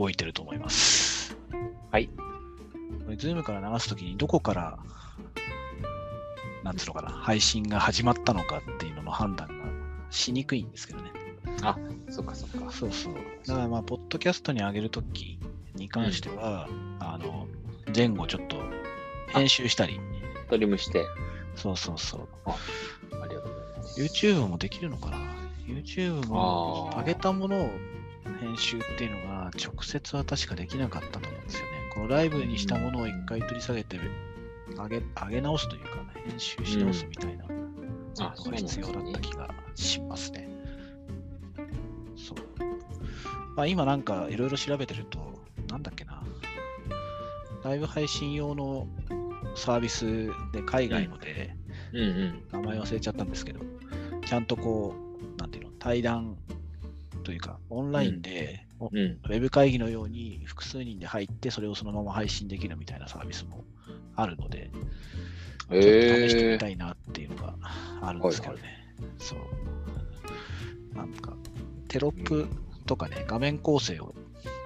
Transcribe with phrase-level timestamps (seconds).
[0.00, 1.36] 動いてると思います。
[1.90, 2.08] はい。
[3.04, 4.78] これ、ズームから流すときに、どこから、
[6.64, 9.54] なんつうのかな、配信が始まったのかっていうのの判断が
[10.08, 11.12] しにくいんですけどね。
[12.08, 12.72] そっかそっか。
[12.72, 13.14] そうそう。
[13.46, 15.38] だからまあ、ポッドキャストに上げるとき
[15.74, 16.66] に関しては、
[16.98, 17.46] あの、
[17.94, 18.56] 前後ちょっと
[19.34, 20.00] 編集したり、
[20.48, 21.04] トリムして、
[21.56, 22.28] そうそうそう。
[23.22, 24.00] ありがとうございます。
[24.00, 25.18] YouTube もできるのかな
[25.66, 27.70] ?YouTube も上げたものを
[28.40, 29.29] 編集っていうのが
[29.62, 31.70] 直接は確かできなかったと思うんですよね。
[31.92, 34.00] このライブにしたものを一回取り下げて
[34.76, 35.90] 上げ上げ直すというか、
[36.26, 40.48] 編集し直すみたいなあのが必要だった気がしますね。
[42.16, 42.38] そう。
[43.56, 45.18] まあ今なんかいろいろ調べてると、
[45.68, 46.22] なんだっけな。
[47.62, 48.88] ライブ配信用の
[49.54, 51.54] サービスで海外ので、
[51.92, 52.42] うんうん。
[52.52, 53.60] 名前忘れちゃったんですけど、
[54.24, 54.94] ちゃんとこ
[55.36, 56.36] う、なんていうの、対談
[57.22, 58.98] というか、オンラインで、おうん。
[58.98, 63.64] ウェブ会議のように複数人で入って、それをそのまま配信できるみたいなサービスも
[64.16, 67.54] あるので、ちょっと試してえみたいなっていうのが
[68.02, 68.60] あるんですけどね。
[69.18, 70.96] そう。
[70.96, 71.36] なんか、
[71.88, 72.48] テロップ
[72.86, 74.14] とかね、画面構成を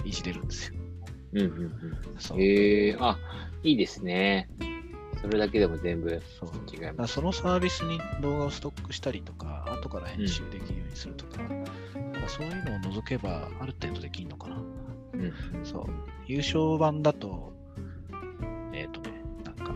[0.04, 0.74] いじれるんですよ。
[1.34, 1.72] ー、うんうん
[2.18, 2.42] そううん。
[2.42, 3.18] えー、あ、
[3.62, 4.48] いいですね。
[5.24, 7.14] それだけでも全部そう違います。
[7.14, 14.56] そのサービスに動画をストックしたりとか、後から編集できるようにするとか、なんかそういうのを除けばある程度できるのかな。
[15.14, 15.32] うん。
[15.64, 15.86] そう。
[16.26, 17.54] 優勝版だと、
[18.74, 19.74] えっ、とね、なんか、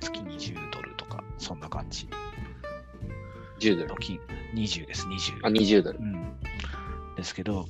[0.00, 2.08] 月20ドルとか、そんな感じ
[3.60, 3.96] 10ドルの。
[3.96, 4.18] 金、
[4.54, 5.46] 20です、20。
[5.46, 6.02] あ、20ドルう。
[6.02, 6.36] ん。
[7.14, 7.66] ですけど、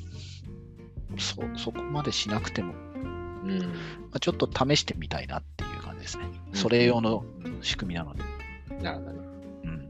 [1.18, 2.74] そ、そこまでしなくても、
[3.42, 3.58] うん。
[3.58, 3.66] ま
[4.12, 5.61] あ、ちょっと試してみたいなって
[6.02, 6.24] ですね。
[6.24, 7.24] うんそれ用の
[7.62, 8.22] 仕組みなので。
[8.82, 9.18] なるほどね。
[9.64, 9.88] うん。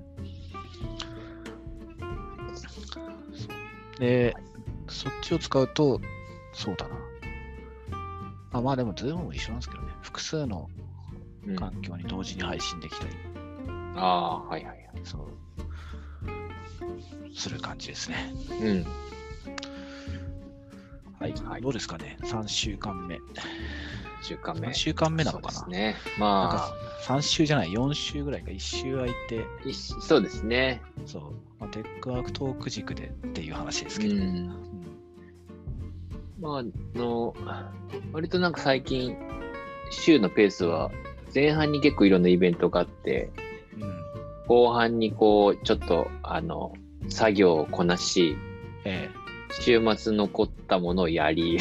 [3.98, 4.36] で、
[4.88, 6.00] そっちを使うと、
[6.52, 6.96] そうだな。
[8.52, 9.92] あまあでも、ズームも一緒なんですけどね。
[10.02, 10.68] 複数の
[11.44, 13.10] うん、あ環境に同時に配信できたり、
[13.96, 14.90] あー、はいはいはい。
[15.02, 15.28] そう、
[17.34, 18.32] する感じですね。
[18.60, 18.86] うん。
[21.18, 21.32] はい。
[21.32, 23.18] はいどうですかね ?3 週間目。
[24.22, 24.68] 週間目。
[24.68, 25.96] 3週間目なのかなそうですね。
[26.18, 29.44] なんまか3週じゃない、4週ぐらいか、1週空いて、
[30.00, 30.80] そうですね。
[31.06, 31.22] そう、
[31.58, 34.48] まあ、テックワークトーク軸でっていう話ですうけど、ん。
[36.40, 36.64] まあ、あ
[36.98, 37.34] の、
[38.12, 39.16] 割となんか最近、
[39.90, 40.90] 週のペースは、
[41.34, 43.30] 前半に結構いろんなイベントがあって、
[43.76, 43.82] うん。
[43.82, 44.02] うん
[44.48, 46.74] 後半にこう、ちょっと、あの、
[47.08, 48.36] 作業をこなし、
[48.84, 49.08] え
[49.60, 51.58] 週末残ったものをやり、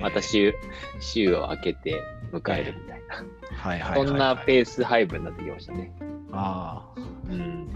[0.00, 0.54] また週、
[1.00, 2.00] 週を明けて
[2.32, 3.16] 迎えるみたいな、
[3.56, 5.92] はいはいはいはい、そんなペース配分になってきましたね。
[6.32, 7.00] ああ。
[7.28, 7.68] うん。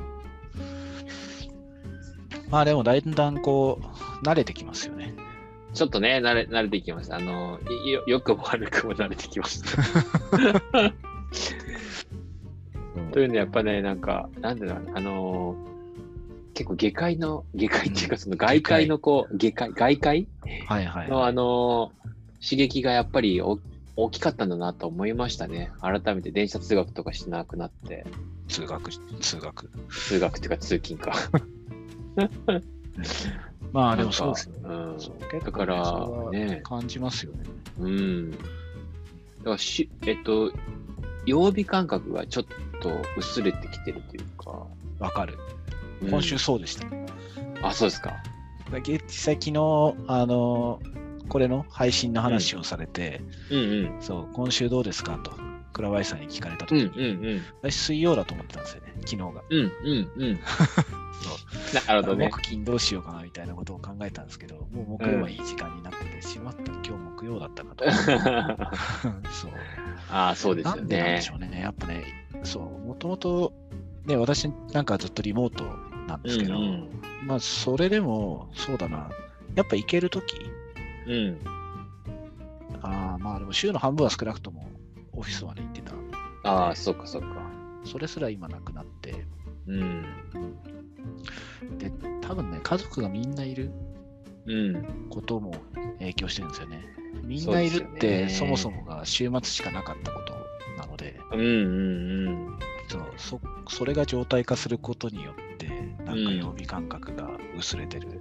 [2.51, 5.15] まあでもだんだんこう、慣れてきますよね。
[5.75, 7.17] ちょっとね、慣れ、慣れてきました。
[7.17, 9.71] あの、よ、よくも悪くも慣れてきました。
[13.13, 15.78] というのはやっぱね、なんか、なんだろうな、あのー
[16.59, 20.27] 結構下界の、下界っていうかその外界のこう、下界、外界？
[20.67, 22.09] はいはい、のあのー
[22.41, 23.59] 刺激がやっぱりお
[23.97, 25.73] 大きかったんだなと思いましたね。
[25.81, 28.07] 改めて電車通学とかしなくなって、
[28.49, 29.71] 通学、通学。
[29.89, 31.13] 通学っていうか通勤か。
[33.73, 34.55] まあでもそうですね。
[34.63, 34.97] うん。
[34.99, 35.05] ね
[35.45, 37.45] だからね感じますよね。
[37.81, 38.31] うん。
[38.31, 40.53] だからし、えっと、
[41.27, 42.45] 曜日感覚がちょっ
[42.81, 44.67] と薄れてきてるというか。
[45.01, 45.39] わかる。
[46.03, 46.87] うん今週そうでした。
[47.63, 48.17] あ、そうですか。
[48.71, 50.81] だけ実際昨日、あの、
[51.29, 53.21] これの配信の話をされて、
[53.51, 54.03] うんうん。
[54.03, 55.33] そう、今週どうですかと、
[55.73, 57.43] 倉林さんに聞かれたとうんきに、うんうん。
[57.63, 59.31] 私水曜だと思ってたんですよね、昨日が。
[59.51, 60.41] うんうんうん。
[61.21, 61.87] そう。
[61.87, 62.31] なるほどね。
[62.31, 67.85] 木金どうしようかなみたいなことを考えたんですけど、もう木曜はいい時間になってて、しまった今日木曜だったかと。
[69.31, 69.53] そう。
[70.11, 71.61] ああ、そうですよなんでなんでねしょうね。
[71.61, 72.05] やっぱね、
[72.45, 73.53] そう、もともと、
[74.07, 75.65] ね、私なんかずっとリモート
[76.09, 76.89] なんですけど、うんうん
[77.27, 79.11] まあ、それでも、そうだな、
[79.55, 80.35] やっぱ行けるとき、
[81.07, 81.39] うん。
[82.83, 84.69] あーまあでも週の半分は少なくとも
[85.13, 85.93] オフィスまで行ってた。
[86.45, 87.29] ああ、そっかそっか。
[87.85, 89.25] それすら今なくなって、
[89.67, 90.03] うん。
[91.79, 91.91] で、
[92.21, 93.71] 多分ね、家族がみんないる
[94.47, 95.09] うん。
[95.11, 95.53] ことも
[95.99, 96.81] 影響してるんですよね。
[97.25, 100.35] みんないるってそもそもが週末しかなかったこと
[100.81, 102.59] なので、うんうんうん。
[102.89, 105.48] そうそそれが常態化することによって、
[106.05, 108.21] なんか曜日感覚が薄れてる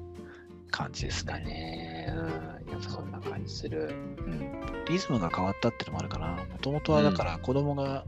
[0.71, 1.45] 感じですだね。
[1.45, 2.13] ね。
[2.15, 2.71] うん。
[2.71, 3.93] やっぱそんな感じする。
[4.17, 6.27] うん、リズムが変わったってのもあるかな。
[6.27, 8.05] もともとはだから子供が、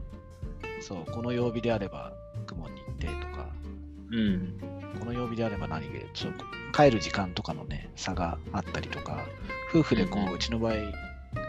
[0.80, 2.12] そう、この曜日であれば
[2.46, 3.48] 雲に行ってとか、
[4.12, 4.58] うん。
[4.98, 6.34] この曜日であれば何で、そう
[6.72, 9.24] 帰る時間とかのね、差があったりとか、
[9.70, 10.74] 夫婦でこう、うんうんうちの場合、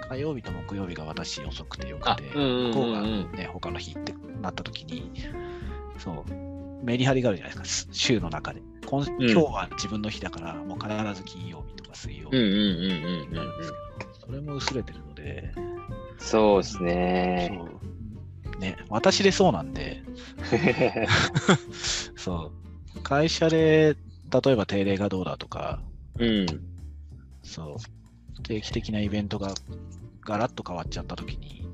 [0.09, 5.11] 火曜日と木曜日が私遅くてよくあて、うんうんうんうん向こうがね、他の日ってなった時に、
[5.97, 6.50] そう、
[6.81, 8.61] メリハリがあるじゃないですか、週の中で。
[8.85, 15.53] 今今日は自分の日だから、もう必ず金曜日とか水曜日になるんですけど、それも薄れてるので、
[16.17, 17.61] そうですね。
[18.59, 20.03] ね、私でそうなんで、
[22.15, 22.51] そ
[22.95, 23.95] う、会社で
[24.31, 25.81] 例えば定例がどうだとか、
[26.19, 26.45] うん。
[27.43, 27.77] そ
[28.39, 29.53] う、定期的なイベントが
[30.23, 31.67] ガラッと変わっちゃったときに、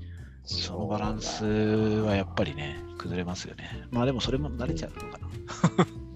[0.47, 3.85] そのバランスはやっぱりね、崩れますよね。
[3.91, 5.27] まあでもそれも慣れちゃうのかな。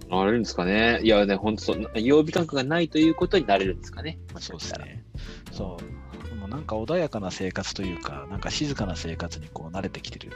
[0.22, 1.00] あるんですかね。
[1.04, 1.90] いやね、本当そう。
[1.96, 4.20] 曜日感覚がないということになれるんですかね。
[4.34, 4.60] もしそう。
[4.60, 5.04] ですね。
[5.52, 5.78] そ
[6.34, 6.36] う。
[6.36, 10.32] もうなんか穏やかな生活というか、なんか静かな生活にこう慣れてきてる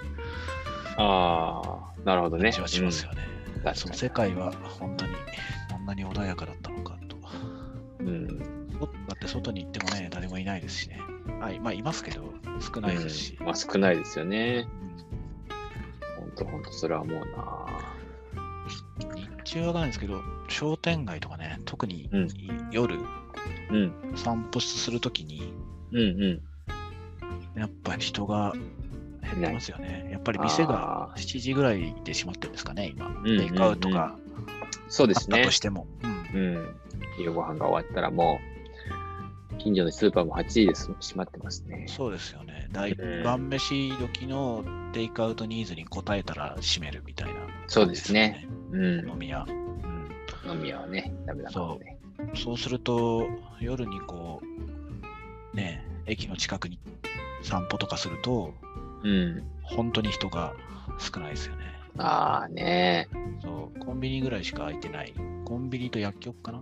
[0.97, 2.43] ああ、なるほどね。
[2.43, 3.23] 感じはしますよね。
[3.29, 3.35] うん
[3.73, 5.13] その世界は本当に
[5.71, 7.17] こんなに穏やかだったのかと。
[7.99, 8.64] うん。
[8.81, 10.99] うんだって外に行ってもね、誰もいないですしね。
[11.41, 13.37] あまあ、いますけど、少ないですし。
[13.39, 14.67] まあ少ないですよね。
[14.79, 14.85] うん
[16.15, 17.65] 本当本当それはもうな。
[19.15, 22.27] 日中はないですけど、商店街とかね、特にうん
[22.71, 22.97] 夜
[23.71, 23.93] うん。
[24.15, 25.53] 散歩するときに、
[25.91, 26.03] うんう
[27.55, 27.59] ん。
[27.59, 28.53] やっぱり人が
[29.21, 30.09] 減ってますよね。
[30.11, 33.07] やっぱり店があ7時ぐらいで閉まってるんですかね、今。
[33.07, 34.15] んテイクアウトが
[34.87, 35.51] そうですねと。
[35.51, 35.87] しても。
[36.03, 36.07] う
[36.37, 36.75] んうん。
[37.17, 38.54] 昼ご飯が終わったらもう、
[39.57, 41.85] 近所のスーパーも8時で閉まってますね。
[41.87, 42.67] そうですよね。
[42.71, 44.63] 大うん晩飯時の
[44.93, 48.47] テイクアウトニーズに応えたら閉めるみたいな、そうですね。
[48.71, 49.09] うん。
[49.09, 49.45] 飲み屋。
[49.47, 49.75] うん
[50.47, 51.97] 飲み屋はね、ダメだからね。
[52.35, 53.27] そうすると、
[53.59, 54.41] 夜にこ
[55.53, 56.79] う、ね、駅の近くに
[57.41, 58.53] 散歩とかすると、
[59.03, 59.43] うん。
[59.63, 60.53] 本当に人が
[60.99, 61.63] 少ないですよね。
[61.97, 63.07] ああね。
[63.41, 65.13] そう、コンビニぐらいしか空いてない。
[65.45, 66.61] コンビニと薬局かな？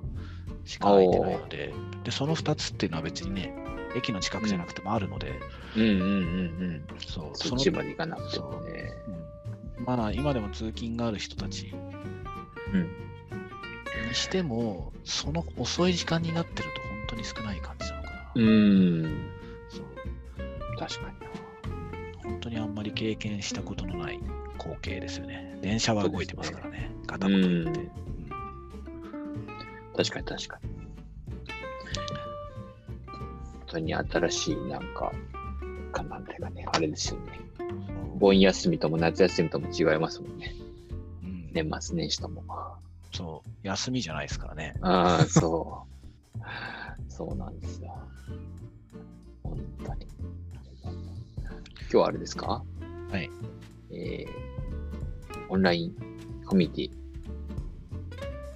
[0.66, 3.56] しか空いてないので、で、その2つっていうのは別にね、
[3.96, 5.34] 駅の近くじゃなくてもあるので、
[5.76, 6.86] うんうんうんうん。
[7.00, 8.92] そう、そっちまで行かなくてもね。
[9.08, 11.74] うんまあ、今でも通勤がある人たち
[12.74, 12.82] うん。
[14.08, 18.32] にしても、その遅い時間になってると本当に少ない感じなのかな。
[18.36, 19.30] うん。
[19.70, 19.86] そう
[20.80, 21.26] 確かにな。
[22.24, 24.20] 本当にあんまり経験したことのない
[24.58, 25.58] 光景ですよね。
[25.62, 26.92] 電車は動いてますからね。
[27.08, 27.92] 片言言って。
[29.94, 30.70] うん確かに確かに。
[33.52, 35.12] 本当に新しい、なんか、
[35.92, 37.40] かなんていうかね、あれですよね。
[38.18, 40.54] 盆休みとも夏休みとも違いますもんね。
[41.24, 42.44] うん年末年始とも。
[43.12, 44.76] そう、休みじゃないですからね。
[44.82, 45.86] ああ、そ
[46.38, 46.42] う。
[47.12, 47.96] そうなんですよ。
[49.44, 50.08] 本当に。
[50.82, 52.64] 今日はあれですか？
[53.12, 53.30] はい。
[53.92, 54.28] えー、
[55.50, 55.96] オンライン
[56.46, 57.03] コミュニティ。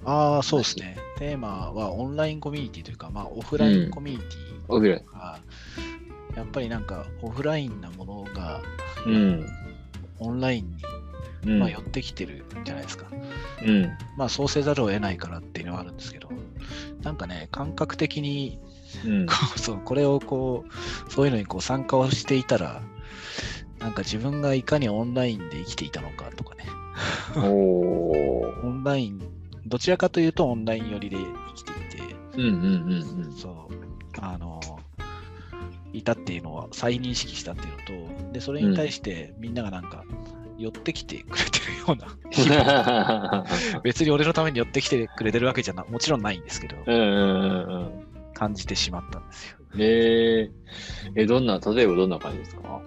[0.04, 0.96] ああ、そうですね。
[1.18, 5.06] テーマはオンラインコミュニティというか、まあ、オフラインコミュニティオフライン。
[5.06, 5.40] が、
[6.36, 8.62] やっぱりなんかオフラインなものが
[9.06, 9.46] うん。
[10.20, 10.82] オンラインに、
[11.46, 11.58] うん。
[11.60, 13.06] まあ、寄ってきてるじゃないですか。
[13.64, 13.90] うん。
[14.16, 16.28] まあ、そうせざるを得ないからっていうのはあるんですけど、
[17.02, 18.58] なんかね、感覚的に
[19.04, 19.26] うん。
[19.56, 22.82] そうこれをこうそういうのにこう参加をしていたら
[23.78, 26.64] なんか自分がいかにオンラインで生きていたのかとかね。
[27.36, 29.20] オンライン
[29.68, 31.74] どちらかというとオンライン寄りで生きてい
[32.08, 33.32] てうんうんうんうん。
[33.32, 33.74] そう
[34.20, 34.60] あの
[35.92, 40.04] いたっていうのは再認識したっていうのとでそれに対してみんながなんか
[40.58, 43.44] 寄ってきてくれてるような
[43.84, 47.90] 別に俺のために寄ってきてくれてるわけじゃなもちろんないんですけどうんうんうんうん。
[48.34, 50.50] 感じてしまったんですよえー、
[51.16, 52.80] え、どんな、例えばどんな感じですか？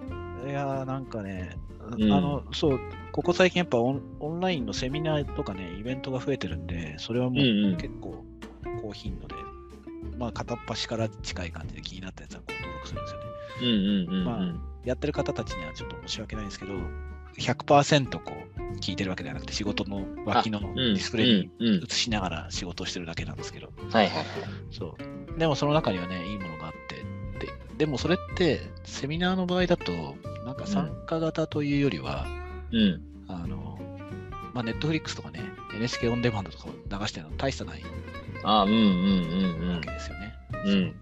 [0.46, 1.56] いやーなんかね、
[1.96, 2.80] うんあの、そう、
[3.12, 8.24] ここ最近やっぱオンオンラインのセミナーとかね、イベントが増えてるんで、それはもううんうん結構
[8.82, 9.34] 高頻度で、
[10.18, 13.26] まあ片っ端から近い感じで気になったやつはこう登録するんですよね。
[13.60, 16.72] うんうんうんまあやってる方たちにはちょっと申し訳ないんですけど、
[17.38, 20.74] 100%こう聞いてるわけではなくて、仕事の脇のうん。
[20.74, 24.26] ディスプレイにうんうん映しながら仕事をしてるだけなんですけど、はいはいはい。
[24.70, 24.96] そ
[25.36, 25.38] う。
[25.38, 26.56] でもその中にはね、いいもの
[27.82, 29.90] ででもそれって、セミナーの場合だと、
[30.46, 32.28] なんか参加型というよりは、
[32.70, 33.02] うん。
[33.26, 33.76] あの、
[34.54, 35.40] まあ、ネットフリックスとかね、
[35.74, 37.82] NHK オンデマンドとかを流してるの大差ない
[38.44, 38.78] あうんうん
[39.62, 40.34] うんわけですよね。
[40.64, 40.94] うん。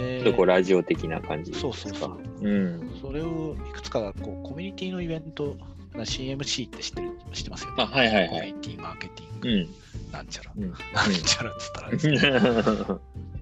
[0.00, 0.24] うん。
[0.24, 1.52] でこうラジオ的な感じ。
[1.54, 2.18] そうそうそう。
[2.40, 2.98] うん。
[3.00, 5.54] それをいくつかこうコミュニティのイベント、
[5.94, 7.84] まあ CMC って知ってる知ってますよね。
[7.84, 10.10] あはいはいはいコミュニティマーケティング、うん。
[10.10, 10.70] なんちゃら、うん。
[10.70, 10.76] なん
[11.12, 13.00] ちゃらっつったらですけど、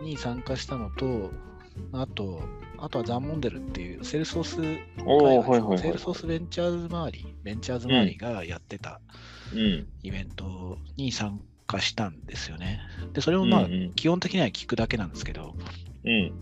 [0.00, 1.30] に参加したのと、
[1.92, 2.42] あと、
[2.78, 4.60] あとはザンモンデルっていうセールソース
[5.04, 5.78] おー、はいはいはい。
[5.78, 9.00] セールソースベンチャーズ周り、ベンチャーズ周りがやってた
[9.54, 9.86] うん。
[10.02, 12.80] イベントに参加したんですよね。
[13.12, 15.54] で、それもまあ、うんうん基本的には聞くだけなんですけど、
[16.04, 16.32] うん。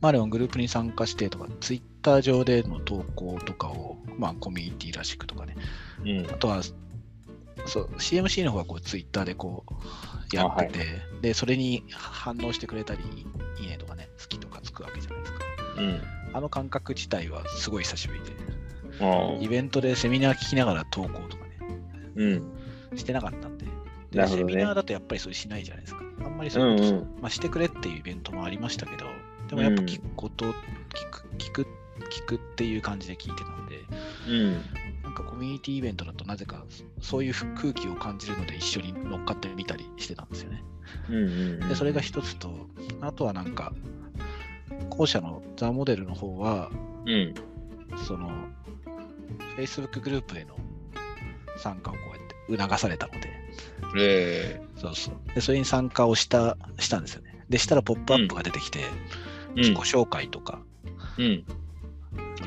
[0.00, 5.56] まあでもグループに参加してとか、ツイッター上での投稿とかを、まあコミュニティらしくとかね、
[6.04, 6.34] うんあ。
[6.34, 6.62] とは、
[7.66, 9.64] そう、CMC の方がこうツイッターでこ
[10.32, 10.84] うやってて、
[11.20, 13.00] で、それに反応してくれたり、
[13.60, 15.38] いいねとかね、好きとかつくわけじゃないですか。
[15.78, 16.02] うん。
[16.34, 18.32] あの感覚自体はすごい久しぶりで、
[19.00, 21.58] あイベントでセミナー聞きながら投稿とかね、
[22.16, 22.42] うん。
[22.96, 23.66] してなかったんで、
[24.10, 26.02] でねセミナーだとやっぱりそれしないじゃないですか。
[26.24, 29.06] あんまりそういうこと、うんうんまあ、してくれっていうイベントもありましたけど、
[29.48, 30.52] でもやっぱ聞くこと、聞
[31.10, 31.66] く、聞く、
[32.10, 33.80] 聞くっていう感じで聞いてたんで、
[34.28, 34.62] うん。
[35.12, 36.64] なんかコミュニティイベントだとなぜか
[37.02, 40.64] そういう空気を感じるので一緒に乗っかってみたりしてたんですよね。
[41.10, 41.14] うん。
[41.14, 41.18] う
[41.66, 41.68] ん。
[41.68, 42.50] で、それが一つと、
[43.02, 43.74] あとはなんか、
[44.88, 46.70] 後者のザ・モデルの方は、
[47.04, 47.34] うん。
[48.06, 48.30] その、
[49.58, 50.56] Facebook グループへの
[51.58, 53.30] 参加をこうやって促されたので、
[53.98, 55.34] えそうそう。
[55.34, 57.44] で、それに参加をした、したんですよね。
[57.50, 58.78] で、したらポップアップが出てきて、
[59.56, 60.62] え自己紹介とか、
[61.18, 61.44] うん。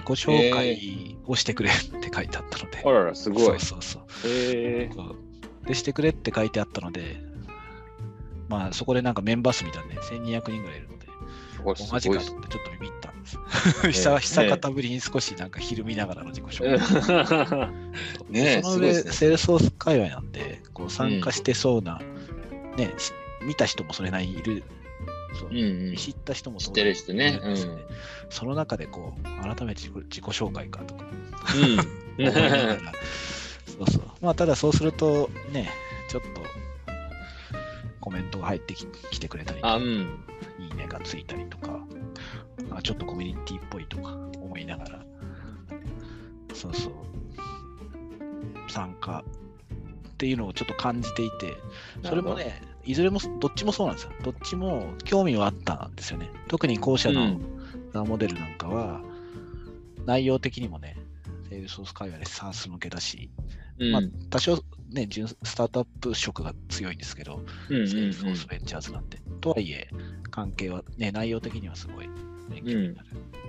[0.05, 3.43] 自己紹介をしてくれって書いてあったので、あらら、すごい。
[3.43, 4.03] そうそうそう。
[4.25, 5.15] えそう
[5.67, 7.17] で、してくれって書いてあったので、
[8.47, 11.89] まあ、そこでなんかメンバー数見たらね、1200人ぐらいいるので、ー。
[11.89, 13.39] おマジかと思ってちょっとビビったんです。
[13.91, 17.69] 久久方ぶりに少しなんかひるみながらの自己紹介。
[18.29, 21.99] ねえ その上、ねセールスソース界隈なんで、こう参加してそうな、
[22.77, 24.63] ね、し見た人もそれなりにいる、
[25.39, 25.49] そう。
[25.49, 25.95] うんうん。
[25.95, 27.39] 知った人も知ってる人ね。
[27.43, 27.79] いるん。
[28.29, 31.05] その中でこう、改めて自己自己紹介かとか。
[32.17, 32.31] うん。
[33.77, 34.03] そうそう。
[34.21, 35.69] まあ、ただそうすると、ね、
[36.09, 36.29] ちょっと
[37.99, 39.83] コメントが入ってききてくれたり、あ、うん。
[40.59, 41.79] いいねがついたりとか、
[42.71, 45.05] あちょっとコミュニティっぽいとか思いながら、
[46.53, 46.93] そうそう、
[48.71, 49.23] 参加
[50.09, 51.55] っていうのをちょっと感じていて、
[52.03, 54.11] それもね、いずれもどっちもそうなんですよ。
[54.23, 56.29] どっちも興味はあったんですよね。
[56.47, 57.55] 特に後者のうん
[57.93, 59.01] ザモデルなんかは、
[60.05, 60.97] 内容的にもね、
[61.49, 63.29] セールスフォース界隈で SaaS 向けだし、
[63.79, 63.91] うん。
[63.91, 64.61] まあ、多少
[64.91, 69.19] ね、純スタートアップ色が強いんですけど、うんうんセールスフォースベンチャーズなんて。
[69.41, 69.87] とはいえ、
[70.29, 72.09] 関係は、ね、内容的にはすごい
[72.49, 73.07] 勉強になる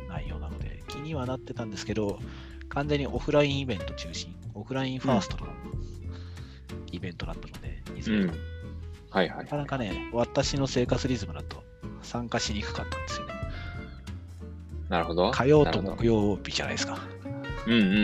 [0.08, 2.20] 内容なので、気にはなってたんですけど、
[2.68, 5.52] 完全にオフラインイベント中心、オフラインファーストの
[6.92, 8.20] イベントだったので、いずうん。
[8.20, 8.32] れも
[9.16, 9.46] はいはいな。
[9.46, 11.64] かなかね、私の生活リズムだと
[12.02, 13.32] 参加しにくかったんですよね。
[14.90, 15.30] なるほど。
[15.30, 16.98] 火曜と木曜日じゃないですか。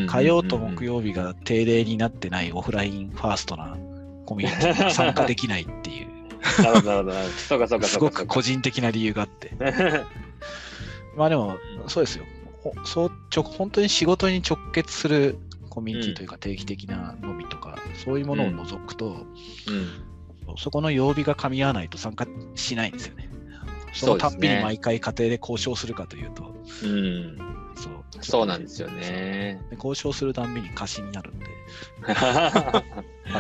[0.08, 3.76] 火曜と木曜日が定例になってないオフラインファーストな
[4.24, 7.28] コミュニティに 参加できないっていう、なるほど、なるほど。
[7.28, 8.26] そうかそうかすごく。
[8.26, 9.52] 個人的な理由があって。
[11.14, 12.24] まあでも、そうですよ。
[12.62, 15.36] ほそうちょ本当に仕事に直結する
[15.68, 19.26] コミュニティというか定期的な飲みとか、そういうものを除くと、
[19.68, 20.11] うん。
[20.56, 23.30] そこの曜日が噛み合わないと参加しないんですよね。
[23.92, 27.38] そのたんびに毎回家庭で交渉するかというと、うん。
[27.74, 29.60] そうそうなんですよね。
[29.70, 31.46] で交渉するたんびに貸しになるんで、
[32.06, 32.82] あ、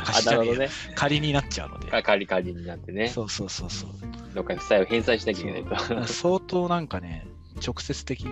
[0.04, 0.68] 貸しじゃねえなるほどね。
[0.94, 1.90] 仮になっちゃうので。
[1.90, 3.08] かかり借りになってね。
[3.08, 3.90] そうそうそうそう。
[4.34, 6.06] どっか負債を返済しなきゃいけないと。
[6.06, 7.26] 相当なんかね、
[7.64, 8.28] 直接的に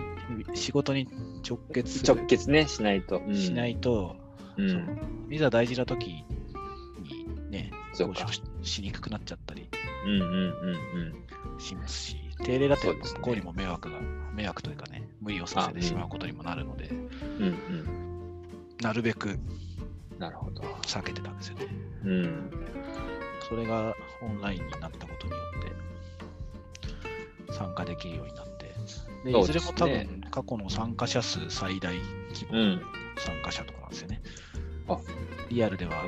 [0.55, 1.07] 仕事に
[1.47, 3.17] 直結直結ね、しないと。
[3.19, 4.15] うんしないと、
[4.57, 4.61] う。
[4.61, 6.25] んいざ大事な時
[7.91, 8.27] 交渉。
[8.31, 9.69] ししにくくなっちゃったり
[10.05, 11.59] うんうんうんうん。
[11.59, 13.99] しますし、定例だと向こうにも迷惑が、
[14.33, 16.99] 迷惑というかね、無理をさせてしまうことにもなるので、うん
[17.43, 18.47] うん。
[18.81, 19.37] なるべく
[20.21, 20.61] なるほど。
[20.83, 21.67] 避けてたんですよね。
[22.05, 22.51] うん。
[23.49, 25.37] それがオンラインになったことによ
[27.47, 28.75] って参加できるようになって、
[29.25, 32.81] でいずれも多分過去の参加者数最大規模のうん。
[33.17, 34.21] 参加者とかなんですよね。
[34.87, 34.97] あ
[35.51, 36.03] リアルでは、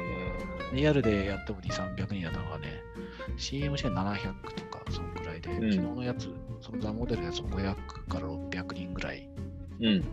[0.71, 2.81] えリアルでやっても2、300人だったのがね、
[3.37, 6.29] CMC で700とか、そのくらいで、ん昨日のやつ、
[6.61, 7.75] そのザ・モデルのやつも500
[8.07, 10.03] から600人ぐらいーうん。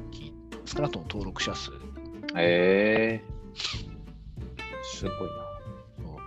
[0.66, 1.70] 少なくとも登録者数
[2.36, 3.24] ええ
[4.82, 5.12] すごい
[6.06, 6.18] を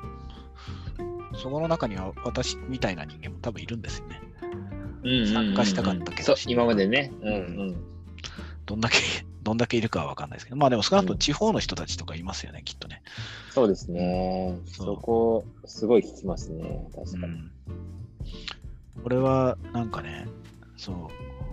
[1.38, 4.22] そこの中には私みたいな人間も多分いるんですよね。
[5.04, 5.28] な。
[5.28, 7.12] 参加したかったけどそう、今までね。
[7.22, 7.38] うんう
[7.72, 7.76] ん。
[8.66, 8.96] どんだけ、
[9.44, 13.02] どんだけいるかは分かんないですけど、まあでも少なくとも地方の人たちとかいますよね、きっとね。
[13.52, 14.58] そうですね。
[14.66, 16.88] そこ、すごい聞きますね。
[16.96, 17.24] 確かに。
[17.26, 17.52] うん。
[19.04, 20.28] これはなんかね、
[20.78, 21.10] そ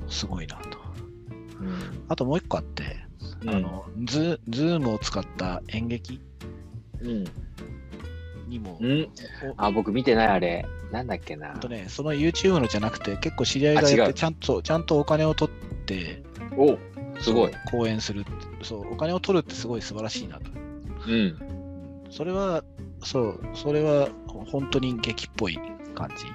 [0.06, 0.78] う、すごいなと。
[1.60, 2.96] うんあともう一個あって、
[3.42, 6.20] うんあの、ズズームを使った演劇
[7.00, 7.24] うん。
[8.48, 9.08] にも、うん。
[9.56, 10.66] あ、僕見てない、あれ。
[10.90, 11.58] なんだっけなあ。
[11.58, 16.22] とね、その YouTube のじゃなくて、結構知り合いがやって、ちゃんと、ちゃんとお金を取って、
[16.56, 16.76] お
[17.22, 17.52] すごい。
[17.70, 18.24] 講演する
[18.62, 20.50] そう、お金を取るってすごい素晴らしいなと。
[21.08, 22.06] うん。
[22.10, 22.64] それは
[23.02, 24.08] そう、それは
[24.50, 25.58] 本当に劇っぽい
[25.94, 26.26] 感じ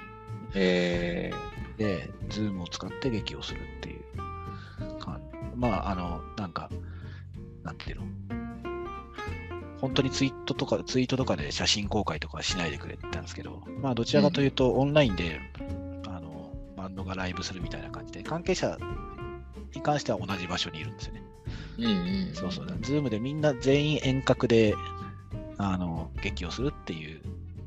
[0.54, 1.30] え
[1.76, 5.20] で、ズームを使って劇をするっていう感
[5.54, 6.70] まあ、あの、なんか、
[7.62, 8.06] なんていうの？
[9.80, 15.38] 本当にツイートとか、ツイートとかで写真公開とかはしないでくれって言ったんですけど、まあ、どちらかというと、オンラインで、
[16.06, 18.78] あの、バンドがライブするみたいな感じで、関係者
[19.74, 21.22] に関しては同じ場所にいるんですよね。
[21.78, 22.34] ー、うんうん。
[22.34, 22.66] そうそう。
[22.80, 24.74] ズームでみんな全員遠隔で、
[25.58, 27.20] あの、劇をするっていう、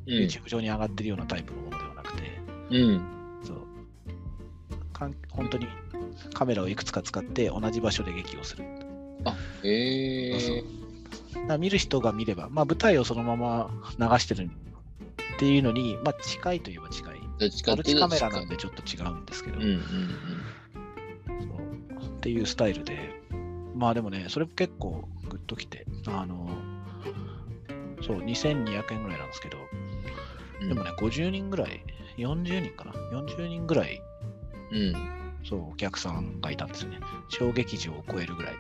[0.08, 0.14] うん。
[0.14, 2.24] YouTube 上に上がってるようなタイプのものではなくて、
[2.72, 3.02] うん。
[3.44, 3.58] そう。
[4.94, 5.68] かん本当に
[6.34, 8.66] カメラをいくつか使って同じ場所で劇をする。
[9.64, 10.58] えそう
[11.48, 14.50] そう見る人が見れば、まあ、舞台をそのまま流してる
[15.36, 17.20] っていうのに、まあ、近いといえば近い。
[17.68, 20.59] マルチカメラなんでちょっと違うんですけど、うんうんそう
[22.20, 22.98] っていうスタイルで、
[23.76, 26.50] まあでもね、それも結構グッときて、あの、
[28.02, 29.58] そう、2200円ぐらいなんですけど、
[30.62, 30.68] うん。
[30.68, 31.82] でもね、50人ぐらい、
[32.18, 34.02] 40人かな ?40 人ぐらい、
[34.72, 34.94] うん。
[35.46, 37.00] そう、お客さんがいたんですよね。
[37.30, 38.56] 小劇場を超えるぐらい。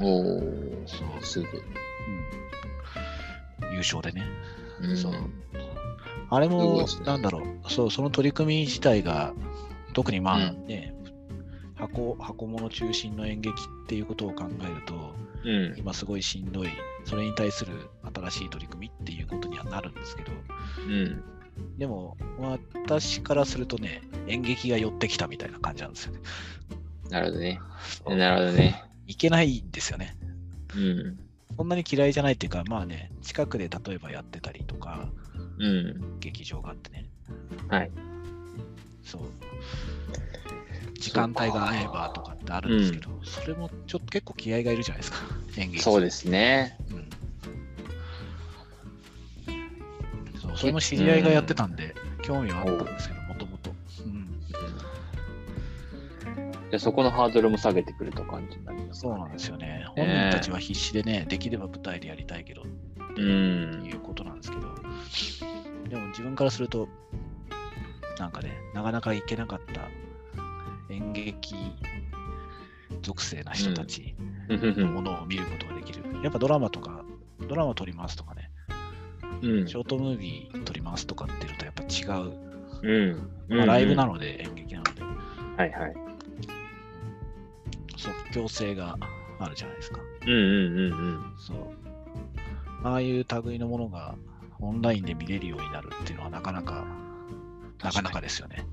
[0.00, 0.04] うん。
[0.04, 1.46] おー、そうすぐ。
[3.62, 4.26] うん、優勝でね。
[4.80, 5.12] うん、そう
[6.30, 9.32] あれもなんだろう、そう、その取り組み自体が、
[9.94, 10.94] 特にまあうんね、
[11.78, 13.54] 箱、箱物中心の演劇
[13.84, 15.74] っていうことを考えると、うん。
[15.78, 16.68] 今すごいしんどい、
[17.04, 20.32] それに対する新しい取り組みっていうことにはなるんですけど、
[20.86, 21.22] うん。
[21.78, 22.16] でも、
[22.86, 26.20] 私からするとね、演劇が寄ってきたみたいな感じなんですよね。
[27.10, 27.60] なるほどね。
[28.06, 28.84] なるほどね。
[29.06, 30.16] いけないんですよね。
[30.76, 31.18] うん。
[31.56, 35.08] そんなに嫌いじゃないっていうか、まあね、近くで例えばやってたりとか、
[35.58, 36.18] うん。
[36.20, 37.08] 劇場があってね。
[37.68, 37.90] はい。
[39.02, 39.22] そう。
[40.98, 45.18] 時間帯が合えばとかってあるんですけど、それもちょっと結構気合がいるじゃないですか、
[45.56, 45.82] 演劇。
[45.82, 46.76] そうですね。
[46.90, 47.08] うん。
[50.40, 53.70] そうそれも知り合いがやってたんで、興味はあったんですけど、もともと。
[54.04, 54.28] うん。
[56.70, 59.84] じゃあそこのハードルも下げてくると感じになりますかそうなんですよね。
[59.96, 62.64] 本人たちは必死でね、できれば舞台でやりたいけど、っ
[63.14, 63.84] てうん。
[63.86, 64.62] いうことなんですけど、
[65.88, 66.88] でも自分からすると、
[68.18, 69.88] なんかね、なかなか行けなかった
[70.90, 71.54] 演劇
[73.02, 74.14] 属性な人たち
[74.48, 76.02] のものを見ることができる。
[76.22, 77.04] やっぱドラマとか、
[77.48, 78.50] ドラマ撮りますとかね、
[79.42, 82.48] うんショートムービー撮りますとかっていうのとやっぱ違う。
[82.82, 83.56] うん。
[83.56, 84.14] まあ、ライブなの。
[84.14, 85.94] ので、演劇なので、はいはい。
[87.96, 88.96] 即興性が
[89.38, 90.00] あるじゃないですか。
[90.26, 91.34] うんうんうんうん。
[91.38, 91.56] そう。
[92.84, 94.14] ああいう類のものが
[94.60, 96.86] オンラインで見れるようになるっていうのはなかなか、
[97.82, 98.66] なかなかですよね。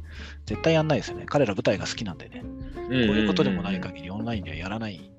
[0.45, 1.25] 絶対やんないですよね。
[1.27, 2.41] 彼ら舞台が好きなんでね。
[2.75, 5.09] こういうことでもない限りオンラインではやらない。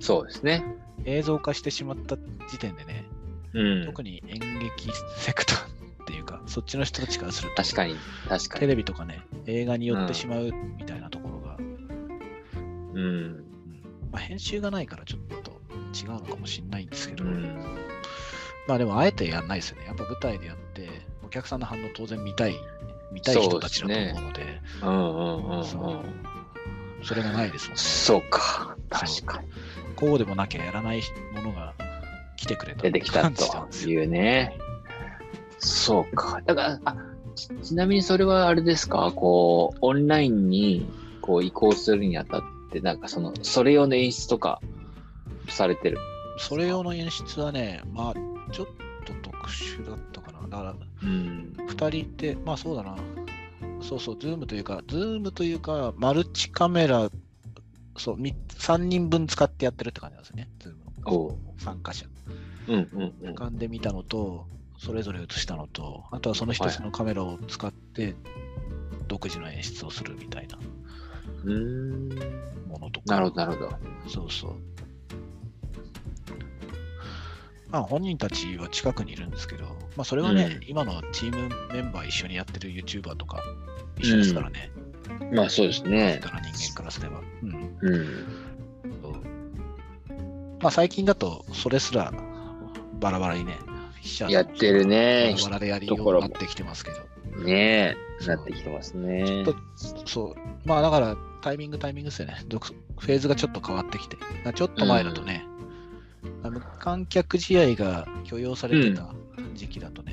[0.00, 0.64] そうですね。
[1.04, 2.16] 映像化してしまった
[2.48, 3.04] 時点でね、
[3.52, 3.84] うん。
[3.84, 7.96] 特に演劇セクターっていうか、そっちの人たちからすると、確かに、
[8.28, 8.70] 確かテに。
[8.70, 12.98] レビとかね、映画によってしまうみたいなところが、うん。
[12.98, 13.44] うん
[14.12, 15.60] まあ、編集がないからちょっと
[15.94, 17.42] 違うのかもしれないんですけど、うん。
[18.66, 19.86] まあでもあえてやんないですよね。
[19.86, 20.88] やっぱ舞台でやって、
[21.24, 22.56] お客さんの反応当然見たい、
[23.14, 26.02] 見たい人たちだと思うので、うんうんうんそううん。
[27.02, 27.82] それがないですもんね。
[27.82, 28.76] そうか。
[28.90, 29.48] 確かに。
[29.96, 31.02] こうでもなきゃやらない
[31.34, 31.74] ものが
[32.36, 33.44] 来てくれた出てきたと
[33.86, 34.58] いうね。
[35.58, 36.42] そうか。
[36.44, 36.96] だから、あ
[37.34, 40.86] ちちなみにそれはあれですか、こう、オンラインに
[41.20, 44.60] こう移行するにあたって、なんかその、それ用の演出とか
[45.48, 45.98] されてる。
[46.38, 48.14] それ用の演出はね、まあ、
[48.52, 48.66] ちょっ
[49.04, 50.48] と特殊だったかな。
[50.48, 51.54] だから、うん。
[51.68, 52.96] 2人いて、まあそうだな。
[53.80, 57.10] そうそう、ズームというか、ズームというか、マルチカメラ、
[57.96, 62.06] そう、3人分使ってやってるって感じなんですよね、ズームの参加者。
[62.66, 64.46] うんうんで見たのと、
[64.78, 68.14] それぞれ映したのと、あとはその一つのカメラを使って、
[69.08, 70.58] 独自の演出をするみたいな
[71.44, 72.08] うーん。
[72.68, 73.06] ものとか。
[73.06, 73.78] なるほど、なるほど。
[74.08, 74.73] そうそう。
[77.74, 79.64] まあ本人たちは近くにいるんですけど、
[79.96, 83.42] まあそれはね、う今のチームメンバー一緒にやってる YouTuber とか
[83.98, 84.70] 一緒ですからね。
[85.32, 86.20] まあそうですね。
[86.22, 87.20] 人の人間からすれば。
[87.42, 87.76] うん。
[87.80, 88.04] うん。
[90.62, 92.12] まあ最近だとそれすら
[93.00, 93.58] バラバラにね、
[94.28, 96.98] やってるねバラバラでやりようになってきてますけど。
[97.42, 99.24] ねえ、なってきてますね。
[99.26, 100.34] ちょっとそう。
[100.64, 102.40] まあだからタイミングタイミングですよね。
[102.46, 104.16] 独フェーズがちょっと変わってきて。
[104.54, 105.44] ちょっと前だとね、
[106.50, 109.14] 無観客試合が許容されてた
[109.54, 110.12] 時期だとね、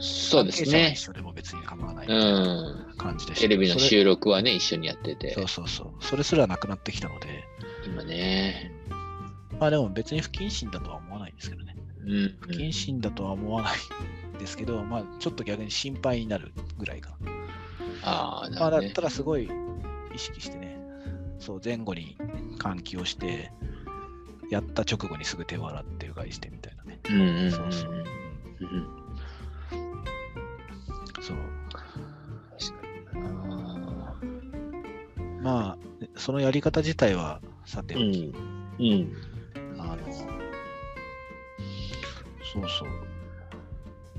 [0.00, 1.00] そうですね一。
[1.00, 2.06] 緒でも別に構わない
[2.96, 3.42] 感じでした。
[3.42, 5.42] テレビの収録はね、一緒にやっててそ。
[5.42, 6.04] うそうそう。
[6.04, 7.44] それすらなくなってきたので、
[7.86, 8.72] 今ね。
[9.58, 11.76] まあでも別に不謹慎だとは思わないんですけどね。
[12.06, 13.72] うん不謹慎だとは思わない
[14.36, 17.30] んですけど、まあ、ちょっと逆に心配になるぐらいかな。
[18.02, 19.02] ああ、なまあ、るほどねだった。
[19.02, 19.50] らすごい
[20.14, 20.78] 意識してね、
[21.38, 22.16] そう前後に
[22.58, 23.52] 換気をして、
[24.50, 27.00] やった直後にすぐ手を洗ってうがいしてみたいなね。
[27.08, 27.90] うんうんうんそうそう。
[27.90, 28.04] うんうん
[31.22, 31.36] そう
[32.58, 32.72] 確
[33.12, 33.30] かにな。
[35.42, 35.76] まあ、
[36.16, 38.34] そのやり方自体はさておき、
[38.78, 38.84] うん。
[38.84, 39.14] うん。
[39.80, 40.24] あの、そ
[42.60, 42.88] うそう。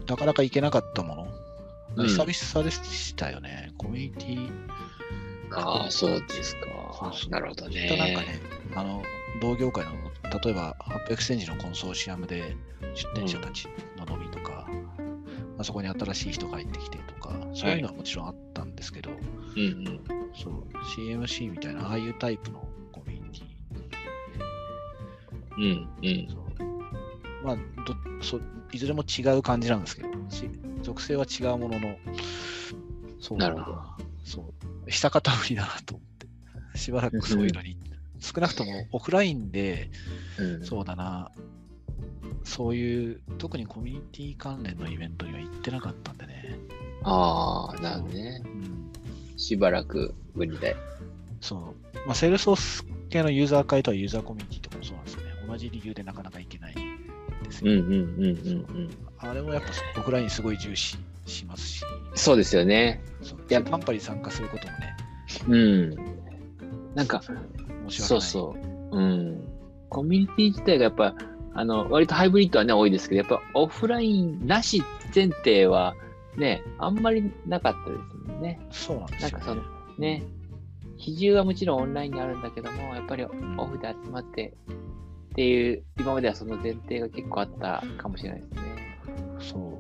[0.08, 1.24] なかなか行けなかったもの。
[1.24, 1.32] うん
[2.08, 3.74] 久々でしたよね。
[3.78, 4.50] コミュニティ
[5.54, 6.62] ああ、そうですか
[7.30, 8.28] なるほどきっとなんかね。
[8.28, 8.42] ね、
[8.76, 9.04] あの、
[9.42, 9.92] 同業界の、
[10.44, 12.56] 例えば、ハップエクスチェンジのコンソーシアムで
[12.96, 13.68] 出店者たち
[13.98, 14.68] の飲みとか、
[15.58, 19.14] まあ、そこに新しい人が入ってきてとか、そういうのはもちろんあったんですけど、う
[19.60, 20.02] んうん。
[20.34, 20.66] そう、
[20.96, 23.46] CMC みたいな、ああいうタイプのコミュニテ
[25.58, 25.90] うんうん。
[26.02, 26.30] ィ、。
[26.30, 26.42] そう。
[27.44, 27.62] まあど
[28.22, 28.40] そ、
[28.72, 30.50] いずれも違う感じなんですけど、し
[30.82, 31.96] 属性は違うものの、
[33.20, 33.38] そう。
[33.38, 33.82] だなるほど。
[34.24, 34.42] そ
[34.88, 37.78] う、久方ぶりだなと思って、しばらくそういうのに、
[38.22, 39.90] 少なくともオフラインで、
[40.40, 41.32] うんそうだな、
[42.44, 46.58] そういう、特にコミュニティ関連のイベントには行ってなかったんでね。
[47.04, 48.48] ああ、なるほどねう。
[48.48, 50.76] ん、しばらくぶりで。
[51.42, 51.98] そう。
[52.06, 55.32] まあ、セールスソース系のユーザー会とかユーザーコミュニティとかもそうなんですよね。
[55.48, 57.72] 同じ理由でなかなか行けないんですよ。
[57.72, 58.32] うんうんうんうんう
[58.84, 58.90] ん。
[59.18, 61.84] あれもやっぱオフラインすごい重視しますし、
[62.16, 63.02] そうですよね。
[63.50, 64.96] やっパンパに参加することもね、
[65.48, 65.96] うん。
[66.96, 67.22] なんか、
[67.92, 68.22] 申し訳ない。
[68.22, 68.56] そうそ
[68.92, 68.98] う。
[68.98, 69.48] うん。
[69.90, 71.16] コミュニティ自体がやっぱ、
[71.54, 74.82] あの、割とハイブリッドはね、多いですけど、やっぱオフラインなし
[75.14, 75.96] 前提は、
[76.38, 78.60] ね、あんまりなかったですもんね。
[78.72, 79.32] そうなんですよ、ね。
[79.32, 79.62] なんかその
[79.98, 80.24] ね、
[80.96, 84.54] 比重はもちろんオンラインにあるんだけども、やっぱりオフで集まって
[85.32, 88.62] っていう、今まではその前提が結構あったかもしれないですね。
[89.40, 89.80] そ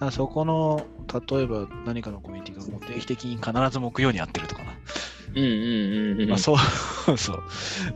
[0.00, 0.10] う。
[0.10, 0.86] そこの、
[1.28, 4.72] 例えば何かのコミュニティがもう定期的に必ず木曜にやってるとかな。
[5.36, 6.28] うんうんうんうん。
[6.30, 6.56] まあそう、
[7.16, 7.42] そう。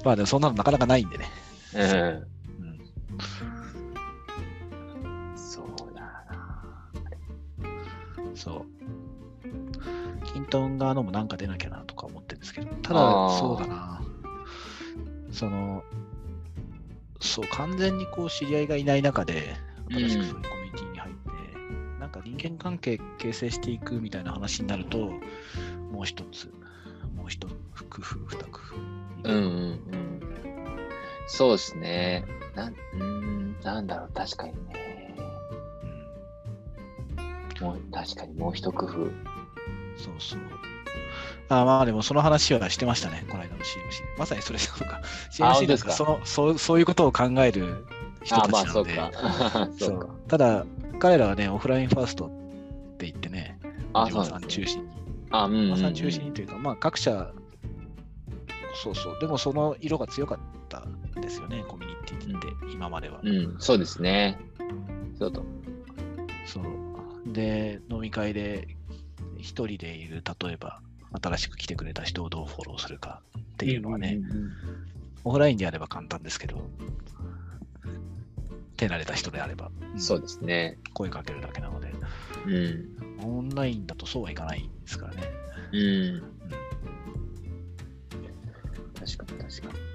[0.04, 1.30] まあでもそんなのなかなかないんでね。
[1.74, 1.80] うん。
[1.82, 1.88] う
[5.32, 5.36] ん。
[5.36, 6.92] そうだな。
[8.34, 10.24] そう。
[10.32, 14.02] キントン側のもなんか出なきゃなとか思ってるんですけど、ただそうだな。
[15.32, 15.82] その、
[17.20, 19.56] そう、完全にこう知り合いがいない中で、
[19.90, 21.30] 新しくそういうコミュニティに入って、
[22.00, 24.98] なんか人間関係形成していくみたいな話になると、
[25.92, 26.52] もう一つ、
[27.20, 27.54] もう一工
[28.00, 28.76] 夫、二工夫。
[29.24, 30.20] うんうんうん。
[31.28, 32.24] そうですね。
[32.56, 35.14] なん、うん、なんだろう、確かにね。
[37.60, 38.92] もう、確かにもう一工夫。
[38.94, 39.10] そう
[40.18, 40.40] そう。
[41.50, 43.66] あまあでもその話はしてましたね、この間の CMC で。
[44.18, 45.00] まさにそれそうか。
[45.40, 45.90] あ CMC ですか？
[45.90, 47.84] かそのそうそういうことを考える
[48.22, 49.68] 人たあ、ちまあ、なので、そうか。
[49.78, 50.06] そ そうか。
[50.06, 50.64] うただ、
[50.98, 52.28] 彼らはね、オフラインファーストっ
[52.96, 53.58] て言ってね、
[53.92, 54.38] あ、小島さ。
[54.38, 54.99] ん中心に。
[55.30, 55.70] あ、うんうんうん。
[55.72, 57.32] 小島さん中心にというか、まあ各社、
[58.82, 60.38] そうそう、でもその色が強かっ
[60.68, 63.20] たんですよね、コミュニティって、今までは。
[63.22, 64.38] うん、そうですね。
[65.18, 65.44] そうと。
[66.46, 67.32] そう。
[67.32, 68.68] で、飲み会で
[69.38, 70.80] 一人でいる、例えば、
[71.22, 74.50] 新しく来てくれた人をどうフォローするかっていうのはね、んんうん
[75.22, 76.62] オフラインであれば簡単ですけど、
[78.78, 80.78] 手慣れた人であれば、うんそうですね。
[80.94, 81.92] 声かけるだけなので、
[82.46, 83.09] うん。
[83.24, 85.22] オンラインだとそうはいかないんですからね。
[85.72, 86.22] うん。
[88.98, 89.90] 確かに確かに。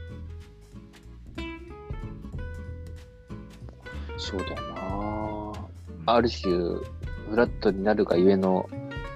[4.18, 5.54] そうだな
[6.08, 6.54] ある種、
[7.30, 8.70] フラットになるがゆえの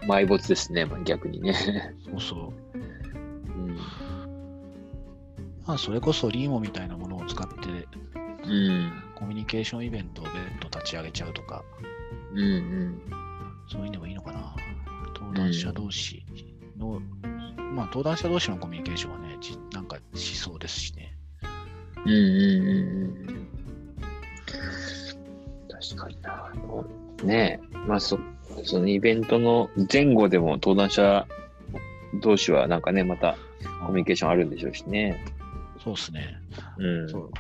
[0.08, 1.54] 埋没ですね、まあ逆にね。
[2.06, 2.78] そうそう。
[2.78, 2.78] う
[3.72, 3.76] ん。
[5.66, 7.88] まあ、それこそリーモみたいなものを使って、
[8.44, 8.92] うん。
[9.16, 10.36] コミュニケーションイベントを別
[10.72, 11.64] 途立ち上げちゃうとか、
[12.34, 13.29] うんうん。
[13.72, 14.56] そういうのもいいのかな。
[15.14, 16.26] 登壇者同士
[16.78, 17.00] の、
[17.74, 21.16] まあ、登壇者同士のコミュニケーションはね、じなんかしそうですしね。
[22.06, 23.48] うんうんうんうん。
[25.70, 26.52] 確かにな。
[27.24, 28.20] ねえ、まあそ、
[28.64, 31.28] そのイベントの前後でも登壇者
[32.22, 33.38] 同士はなんかね、また
[33.86, 35.24] コミュニケーションあるんでしょうしね。
[35.84, 36.38] そうですね。
[36.78, 37.10] うん。
[37.10, 37.32] そう。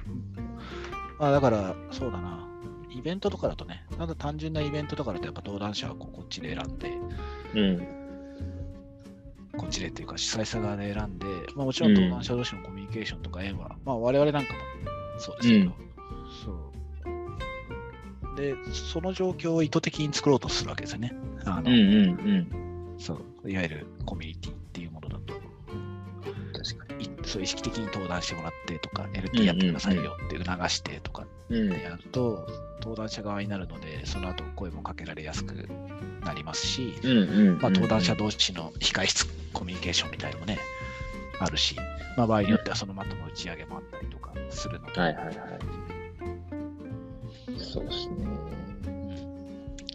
[1.17, 2.48] まあ、だから、そうだな。
[2.91, 6.91] イベントとかだとね、ただ単純なイベントとかだと、やっぱ登壇者はこっちで選んで、
[7.55, 7.99] うん。
[9.57, 11.25] こっちでっていうか主催者側で選んで、
[11.55, 14.59] まあ、もちろん登壇者同士のコミュニケーションとか縁は、まあ我々なんかも
[15.19, 15.71] そうですけど、
[16.45, 16.69] そう。
[18.37, 21.13] で、その状況を意図的に作ろうとするわけですよね。
[21.45, 26.53] あのうんうんそういわゆるコミュニティっていうものだと、うん。
[26.53, 27.05] 確かに。
[27.05, 32.47] いそう意識的に登壇してもらってとか、LT やってくださいよって促してとかっうんでやると、
[32.79, 35.67] 登壇者側になるので、その後声もかけられやすく
[36.23, 40.57] なりますし、登壇者同士の控室コミュニケーションみたいのもね、
[41.39, 41.75] あるし、
[42.17, 45.35] まあ、場合によってはその後の打ち上げもあったりとかするので、はいはいはい。
[47.57, 48.15] そうですね。
[48.17, 48.39] うん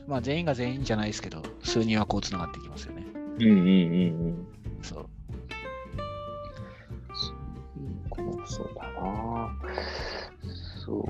[0.07, 3.05] まあ、全員が全員じゃないですけど、数人はこうつながってきますよね。
[3.15, 4.47] うんうんうんうん。
[4.83, 5.07] そう。
[8.47, 9.51] そうだな。
[10.85, 11.09] そ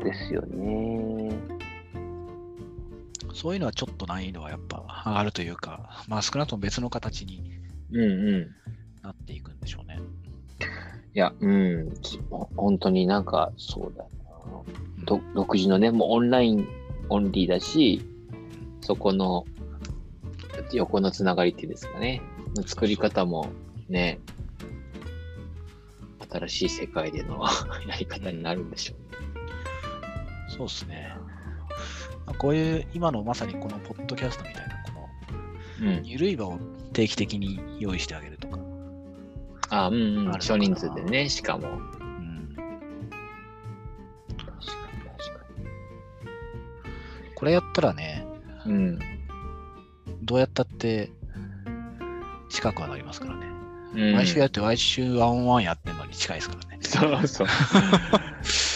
[0.00, 0.93] うですよね。
[3.34, 7.42] そういうのはちょっと難易度はやっぱ上がるというか、まあ少なくとも別の形に
[7.92, 8.46] うんうん。
[9.02, 9.98] なっていくんでしょうね。
[11.14, 12.18] いや、うん、ち
[12.56, 14.08] 本当になんかそうだな。
[14.68, 16.66] うんど独自のね、もうオンライン
[17.08, 18.02] オンリーだし、
[18.80, 19.44] そこの
[20.72, 22.22] 横のつながりっていうんですかね、
[22.56, 23.48] の作り方も
[23.88, 24.18] ね、
[26.30, 27.44] 新しい世界での
[27.86, 28.94] やり方になるんでしょ
[30.48, 31.14] そうですね。
[32.34, 35.08] まあこういう今のまさにこのポッドキャストみたいな、この
[35.80, 35.90] う。
[35.90, 36.04] うん。
[36.04, 36.58] 緩い場を
[36.92, 38.58] 定期的に用意してあげるとか。
[39.70, 40.00] あ、うん、うん。
[40.00, 41.68] あるのかな少人数でね、しかも。
[41.68, 42.56] うん、
[44.36, 45.44] 確かに確か
[47.34, 48.26] これやったらね、
[48.66, 48.72] に。
[48.72, 48.98] うん。
[50.22, 51.10] どうやったって
[52.48, 53.46] 近くはなりますからね。
[53.94, 56.78] うん、毎週やって毎週ワンオンワンやってるのに近いですからね。
[56.82, 57.46] そうそう。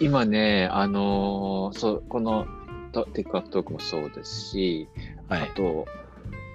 [0.00, 2.46] 今ね、あのーそう、この
[2.92, 4.88] トテックアップトークもそうですし、
[5.28, 5.46] はいあ。
[5.54, 5.86] と、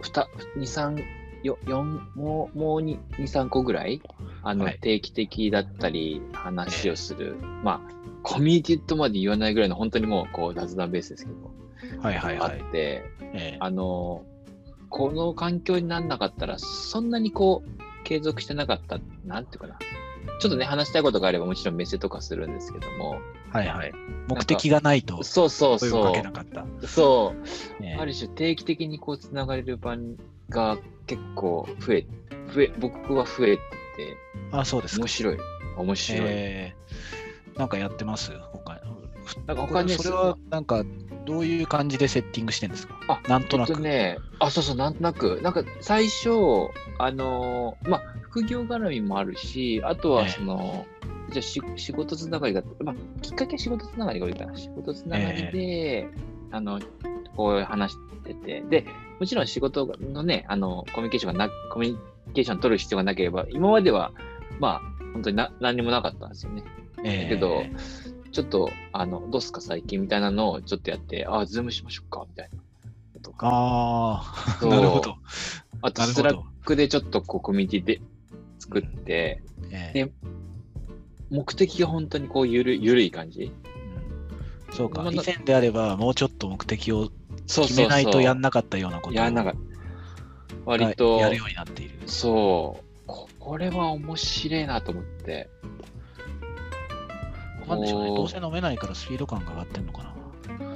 [0.01, 1.03] ふた2、3、
[1.43, 4.01] よ四もう、もう2、2 3個ぐらい、
[4.41, 7.81] あの、はい定期的だったり、話をする、まあ、
[8.23, 12.61] コミュニティとまで言わないぐらいの、本当にもう、こう、雑談ベースですけど、はいはいはい。
[12.61, 14.33] あって、ええあのー
[14.95, 19.79] この環境にならなかったら、そんなにこう、継続してなかった、なんていうかな。
[20.39, 23.93] ちょっとね、話したいことがあれば、もちろんメッセとかするんですけども、はいはい。
[24.27, 26.65] 目的がないとそうそうそうけなかった。。
[26.87, 27.83] そう。
[27.83, 29.95] ええある種定期的にこうつながれる場
[30.49, 32.05] が結構増え、
[32.53, 33.61] 増え、僕は増えて
[33.97, 34.17] て、
[34.51, 35.07] あ、そうですか面。
[35.07, 35.37] 白い。
[35.77, 36.21] 面白い。
[36.25, 38.31] えー、なんかやってます？
[38.51, 38.62] 他
[39.47, 40.83] なんか他にそれはなんか
[41.25, 42.99] どういう感じでセッティングしてんですか？
[43.07, 43.69] あなんとなく。
[43.69, 46.29] えっとね、あ、そうそう、なんとなく、なんか最初、
[46.99, 50.85] あのーまあ、副業絡みもあるし、あとはええその、
[51.31, 54.55] じゃあし仕事つながりが、まあ、きっかけは仕事つながりが多いかな。
[54.57, 56.07] 仕事つながりで、
[56.51, 56.79] あの、
[57.35, 58.85] こう話してて、で、
[59.19, 61.97] もちろん仕事のね、あの、コミュニケーションがな、コミュニ
[62.33, 64.11] ケーション取る必要がなければ、今までは、
[64.59, 66.63] まあ、本当にな何にもなかったんですよね。
[67.05, 67.63] えーだけど
[68.33, 70.01] ちょっと、あの、どうすか最近？
[70.01, 72.59] みたいなのをちょっとやって、あ、ズームしましょうか、みたいな。
[73.21, 73.47] とか。
[73.49, 75.15] ああ、なるほど。
[75.81, 78.01] あと、スラックでちょっとこうコミュニティで
[78.59, 79.41] 作って、
[79.71, 80.11] えーで
[81.29, 83.51] 目的が本当にこうゆるゆるい感じ？
[84.69, 87.09] うんそうか、まあ以前であればもうちょっと目的を
[87.47, 89.59] そう決めないとやんなかったようなことをやんなかった。
[90.65, 91.99] 割と、やるようになっている。
[92.07, 92.83] そう。
[93.07, 95.49] ここれは面白いなと思って。
[97.67, 98.09] なんでしょうね。
[98.09, 100.13] こどうせ飲めないからスピード感が上がってんのかな。
[100.67, 100.73] うん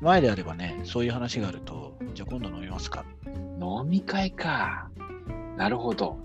[0.00, 3.04] 前であればね、そういう話があると、じゃあ今度飲みますか
[3.60, 4.88] 飲み会か。
[5.58, 6.18] なるほど。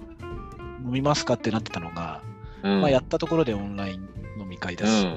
[0.86, 2.21] 飲みますかってなってたのが、
[2.63, 2.82] うん。
[2.82, 4.08] まあ、やったところでオンライン
[4.39, 5.10] 飲み会だし、う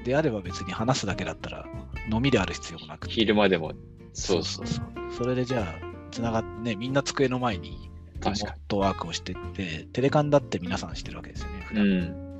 [0.00, 0.04] ん。
[0.04, 1.64] であれば別に話すだけだったら
[2.10, 3.72] 飲みである必要もなくて昼間でも。
[4.12, 4.66] そそううそうう。
[4.68, 4.86] そそう。
[5.16, 5.64] それでじゃあ、
[6.10, 11.62] つながってね、みんな机の前にリモ確かートワークをしてって、テレカンだって皆さんしてるわけですよね。
[11.64, 11.80] 普に。
[11.80, 11.90] 段う
[12.28, 12.31] ん。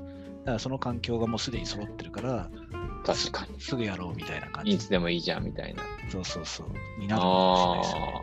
[0.43, 2.49] だからその環境がもうすでに揃ってるから、
[3.05, 3.59] 確かに。
[3.59, 4.77] すぐやろうみたいな感いじ。
[4.79, 5.83] つでもいいじゃんみたいな。
[6.09, 6.67] そうそうそう。
[6.99, 8.17] になるかもしれない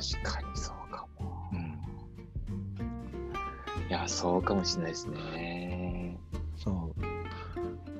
[0.00, 0.22] ですね。
[0.22, 1.48] 確かにそうかも。
[1.52, 1.78] うん。
[3.88, 6.18] いや、そうかもしれないですね。
[6.56, 7.00] そう。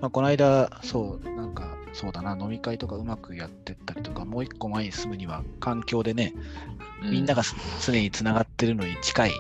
[0.01, 6.35] まあ、この間、そう、なんか、そうだな、飲み会とかうまくやってったりとか、もう一個前に進むには、環境でね、
[7.03, 7.55] みんながす
[7.87, 9.33] 常につながってるのに近い、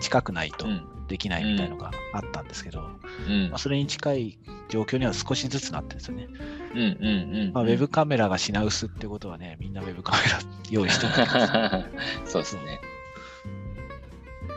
[0.00, 2.88] 近くないとうん、できないみたいのがあったんですけど、
[3.28, 4.38] うんまあ、それに近い
[4.68, 6.28] 状況には少しずつなってるんですよね。
[6.74, 7.52] うんうんうん。
[7.52, 10.38] まあ、ウェブカメラが品薄ってことはね、みんなウェブカメラ
[10.70, 11.26] 用意してるんだ
[11.70, 12.80] けどそうですね。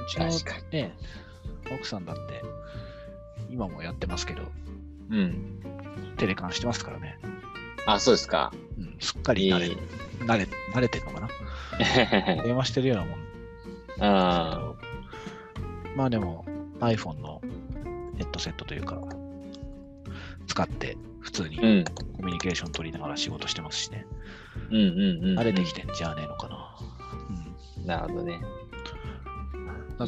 [0.08, 0.96] うちの確かにね、
[1.72, 2.44] 奥さんだって、
[3.50, 4.42] 今もやってますけど、
[5.12, 5.60] うん。
[6.18, 7.20] テレカンしてますからね。
[7.86, 8.52] あ、そうですか。
[8.78, 9.78] うん、すっかり慣れ,、いい
[10.22, 11.30] 慣れ慣れてるのかな
[12.44, 13.20] 電話してるようなもん
[14.00, 14.74] あ
[16.00, 16.46] まあでも
[16.80, 17.42] iPhone の
[18.16, 19.04] ヘッドセットというか、
[20.48, 21.64] 使って普通にコ
[22.24, 24.06] ミュニケーション取りながら仕事してますしね。
[24.70, 26.78] うんうんうん、うん、慣れてきてんじゃねえのかな。
[27.80, 28.40] うん、なるほどね。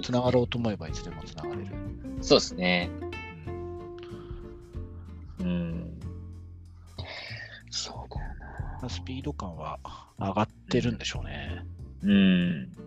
[0.01, 1.67] つながろうと思えばいつでもつながれる。
[2.21, 2.89] そうですね。
[5.41, 5.99] うん。
[7.69, 8.33] そうだよ
[8.81, 8.89] な。
[8.89, 9.77] スピード感は
[10.17, 11.65] 上がってるんでしょうね。
[12.01, 12.11] うん。
[12.11, 12.81] うん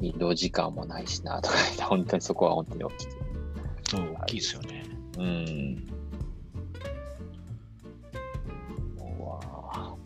[0.00, 3.06] 移動時間もないしなとか、本当にそこは本当に大きい。
[3.90, 4.84] そう、大きいですよね。
[5.18, 5.86] うん。
[8.96, 9.96] うわ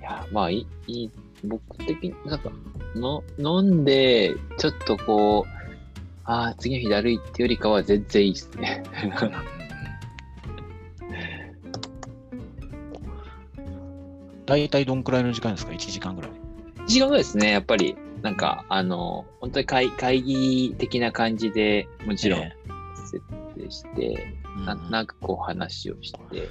[0.00, 1.10] いや、まあいい、いい
[1.44, 2.50] 僕的に、なんか、
[2.94, 5.50] の飲んで、ちょっとこう、
[6.24, 8.82] ああ、次の日だるいってよりかは全然いいですね。
[14.46, 16.30] 大体どんくらいの時間ですか ?1 時間ぐらい。
[16.30, 17.96] 1時間ぐらいですね、やっぱり。
[18.24, 22.56] なんか、あの、本当に会会議的な感じでもちろんえ
[22.96, 23.20] 設
[23.54, 26.48] 定して、えなんとなくこう話をして、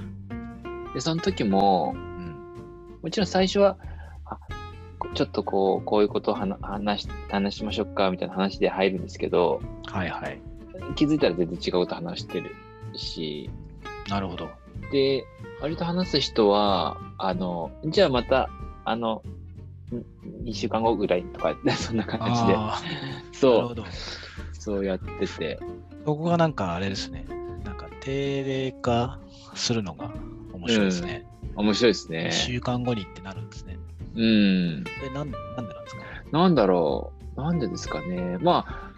[0.94, 3.00] で、その時も、うん。
[3.02, 3.78] もちろん最初は、
[5.16, 10.40] ちょっとこう、こういうことを話話し話しましょうかみたいな話で入るんですけど、はいはい。
[10.94, 12.52] 気づいたら全然違うこと話してる
[12.94, 13.50] し、
[14.10, 14.48] なるほど。
[14.92, 15.26] で、
[15.60, 18.52] 割と話す人は、あの、じゃあまた、
[18.86, 19.24] あの、
[20.43, 23.84] 2週間後ぐらいとか、 そんな感じで、そう。
[24.53, 25.60] そうやってて、
[26.06, 27.25] ここがなんかあれですね。
[27.63, 29.19] なんか定例化
[29.56, 30.12] するのが
[30.53, 31.25] 面白いですね。
[31.56, 32.32] 面白いです1ね。
[32.32, 33.77] 週間後にってなるんですね。
[34.15, 34.84] うん。
[34.84, 36.01] で、なんなんでなんですか？
[36.32, 37.41] なんだろう。
[37.41, 38.38] なんでですかね。
[38.41, 38.91] まあ、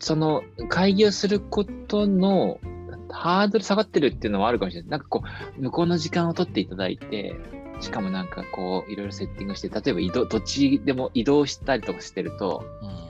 [0.00, 2.58] その会議をすることの
[3.10, 4.90] ハードル下がってるっていうのはあるかもしれない。
[4.90, 5.22] なんかこ
[5.58, 7.34] う、向こうの時間を取っていただいて、
[7.80, 13.08] しかもなんかこう、いろいろセッティングして、例えば移動、どっちでも移動したりとかしてると、うん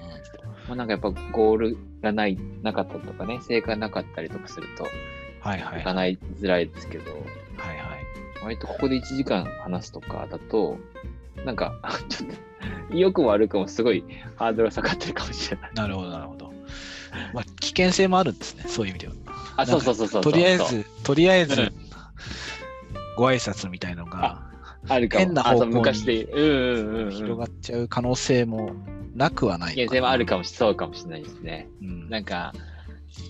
[0.77, 4.85] なんかやっぱゴールがない、なかったりとかね、成果がなかったりとかすると、
[5.41, 5.81] はいはい。
[5.81, 7.79] いかないづらいですけど、はいはい。
[8.43, 10.79] 割とここで1時間話すとかだと、
[11.45, 11.75] なんか、
[12.09, 12.31] ちょっ
[12.91, 14.05] と、良くも悪くもすごい
[14.37, 15.71] ハードルが下がってるかもしれない。
[15.75, 16.53] なるほどなるほど。
[17.33, 18.65] まあ、危険性もあるんですね。
[18.67, 19.15] そういう意味では。
[19.57, 20.23] あ、そうそうそうそう。
[20.23, 21.73] とりあえず、とりあえずうん、
[23.17, 24.48] ご挨拶みたいのが
[24.89, 25.25] あるかも。
[25.27, 25.73] 変な方向に。
[25.73, 28.73] 広がっちゃう可能性も
[29.15, 30.45] なくはない危険性もあるかも。
[30.45, 31.69] そうかもしれないですね。
[31.83, 32.53] うんなんか、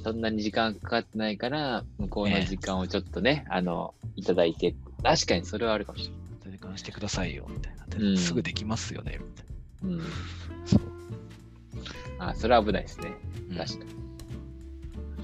[0.05, 6.19] そんなに時間かかってないから、向こうの時間をちょっとね、あの、いただいて、確かにそれはあるかもしれない。
[6.53, 7.87] 時間してくださいよ、みたいな。
[7.99, 9.47] うんすぐできますよね、みたい
[9.85, 9.99] うん。
[9.99, 10.05] な。
[10.67, 10.81] そう。
[12.19, 13.13] あ、それは危ないですね。
[13.51, 13.91] うん確かに。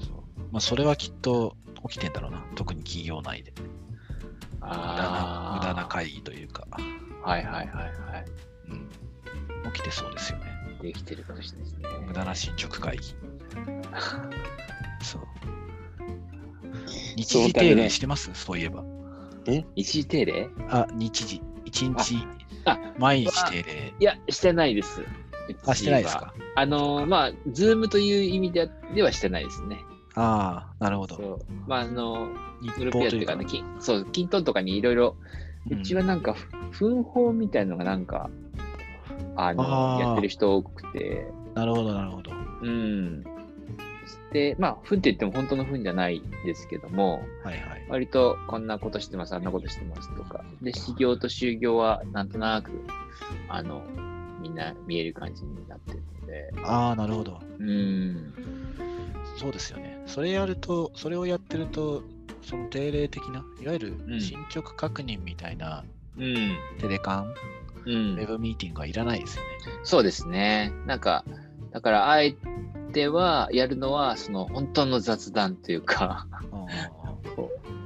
[0.05, 1.55] そうまあ、それはきっと
[1.89, 2.45] 起きてんだろうな。
[2.55, 3.53] 特に企業内で。
[4.67, 6.67] 無駄なあ無駄な会議というか、
[7.23, 7.83] はいはいはいは
[8.19, 8.25] い。
[8.69, 8.73] う
[9.67, 10.45] ん、起きてそうですよね。
[10.81, 11.89] できてるかもしれないですね。
[12.07, 13.03] 無駄な進捗会議。
[15.03, 15.21] そう。
[17.15, 18.29] 日時定例してます？
[18.33, 18.83] そういえば。
[19.75, 20.49] 一時定例？
[20.69, 21.41] あ、日時。
[21.63, 22.27] 一日、
[22.65, 23.93] あ、毎日定例。
[23.99, 25.01] いや、してないです。
[25.65, 26.33] あ、してないですか？
[26.55, 29.79] あのーまあ、ズームという意味でではしてないですね。
[30.15, 31.15] ああ、なるほど。
[31.15, 31.39] そう。
[31.67, 32.29] まあ、あの、
[32.61, 35.15] 日グループやっていうかね、きそう、キントンとかにいろいろ、
[35.69, 38.29] うちはなんか、ふ奮法みたいのがなんか、
[39.35, 42.31] あの、あーやってる人多くて、なるほど、なるほど。
[42.61, 43.23] うん。
[44.31, 47.85] で、まあ、ふんって言っても本当のふんじゃないですけども、はいはい。
[47.89, 50.43] 割とこんなことしてます、あんなことしてますとか。
[50.61, 52.71] で、始業と就業はなんとなく、
[53.47, 53.83] あの、
[54.45, 57.41] みんな見える感じになってるので、ああ、なるほど。
[57.59, 58.33] うん。
[59.37, 59.99] そうですよね。
[60.05, 62.03] それやると、それをやってると、
[62.43, 65.83] その定例的な、いわゆるうん進捗確認みたいな
[66.17, 66.57] うん。
[66.79, 67.33] テレカン、
[67.85, 68.25] うウェん。
[68.27, 69.49] ブミーティングはいらないですよね。
[69.83, 70.71] そうですね。
[70.85, 71.25] なんか、
[71.71, 72.35] だから、あえ
[72.93, 76.27] ては、やるのは、その、本当の雑談というか、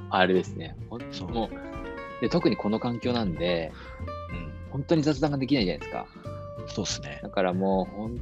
[0.10, 0.76] あれですね。
[0.90, 3.72] ほんそうもうで、特にこの環境なんで、
[4.32, 6.06] うん、本当に雑談ができないじゃないですか。
[6.70, 7.20] そうですね。
[7.24, 8.20] だからもう、本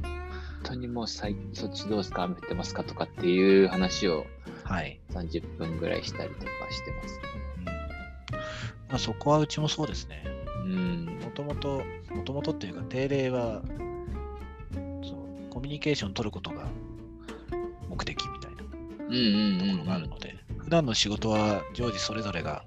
[0.64, 4.26] 当にもう最、そっちどうですか雨降ってますかとかっていう話を
[4.68, 5.00] はい。
[5.12, 7.20] 30分ぐらいしたりとかしてます。
[7.58, 10.24] うんまあ、そこはうちもそうですね。
[10.64, 11.06] うん。
[11.22, 11.82] もともと、
[12.14, 13.62] もともとっていうか、定例は、
[15.02, 16.66] そう、コミュニケーション取ることが
[17.88, 22.64] 目的みたいなところうんがあるので、普段の仕事は常時それぞれが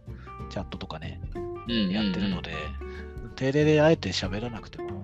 [0.49, 1.21] チャットとかね、
[1.67, 1.89] うん。
[1.91, 2.53] やってるので、
[3.35, 5.00] 定例であえて喋らなくても、まあ、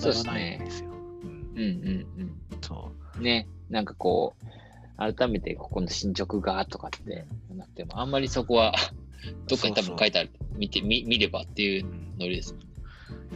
[0.00, 0.90] 問題はないんですよ。
[0.90, 0.94] う
[1.26, 3.22] んうんうんそうん。
[3.22, 8.74] ね、なんかこう、改めてここの進捗がとかってなっても、あんまりそこは、
[9.48, 12.54] どっかに多分書いてある、見て、見見ればっていうう、うんノリです。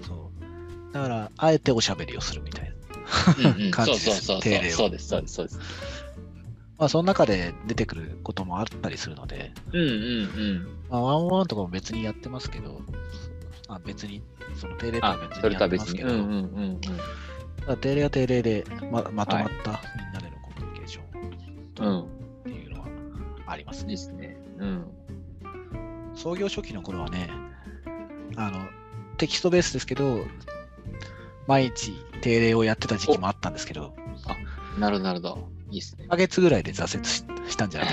[0.06, 0.94] そう。
[0.94, 2.72] だから、あえておしゃべりをするみたいな。
[3.50, 4.70] うんうん、感そうじですそうそうそう。
[4.70, 5.58] そうです、そうです、そうです。
[6.78, 12.82] まあ、その中で出てくることもあったりするので、うんうんまあ、ワンワンとかも別にやってますけど、
[13.74, 14.22] あ別に、
[14.54, 15.94] その定例とは別、それにやとは別に。
[15.94, 16.80] ってますけど、うんうんうんうん。
[16.80, 22.02] ただ定例は定例でままとまったみんなでのコミュニケーションうん。
[22.02, 22.06] っ
[22.44, 22.88] ていうのは
[23.46, 23.92] ありますね。
[23.92, 24.36] ですね。
[24.58, 24.84] うん。
[26.14, 27.30] 創業初期の頃はね、
[28.36, 28.66] あの、
[29.16, 30.24] テキストベースですけど、
[31.46, 33.94] 毎日定例をやってた時期もあったんですけど、
[34.78, 35.48] なるほど、なるほど。
[35.70, 36.08] いいですね1。
[36.10, 37.90] ヶ月ぐらいで挫折ししたんじゃな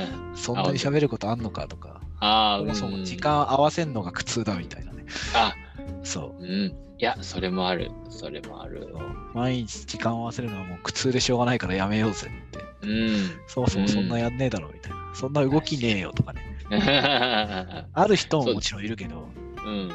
[0.00, 4.95] い そんなに喋ることあんのかとか、ああ、そもそもうん時間合わせんのが苦痛だみたいなね。
[5.34, 5.54] あ、
[6.02, 6.42] そう。
[6.42, 6.74] うん。
[6.98, 7.90] いや、それもある。
[8.08, 8.88] それもある。
[9.34, 12.64] 毎日時間を合わせるのはもう苦痛でしょうがないからやめようぜって。
[12.82, 13.30] うん。
[13.46, 15.14] そもそもそんなやんねえだろみたいな。
[15.14, 16.42] そんな動きねえよとかね。
[16.70, 16.74] う
[17.92, 19.90] ある人ももちろんいるけど、ん。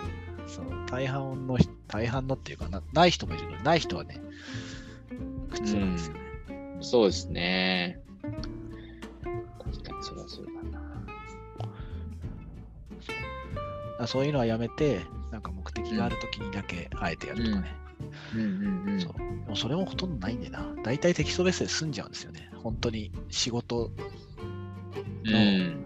[0.48, 4.22] そう大半の人、大半のっていうかな、ない人もいるのに、ない人はね、
[5.52, 6.22] 苦痛なんですよね。
[6.82, 8.00] そうですね。
[9.64, 10.46] 確かにそれはそう。
[10.46, 10.61] だ
[14.08, 17.76] そういうのはやめて、なんか目的があるときにだけあえてやるとかね。
[18.34, 19.02] うんうんうん。
[19.02, 19.14] そう。
[19.14, 20.66] でもそれもほとんどないんでな。
[20.84, 22.50] 大体テキストベースで済んじゃうんですよね。
[22.56, 23.92] 本当に仕事、
[25.26, 25.86] うん。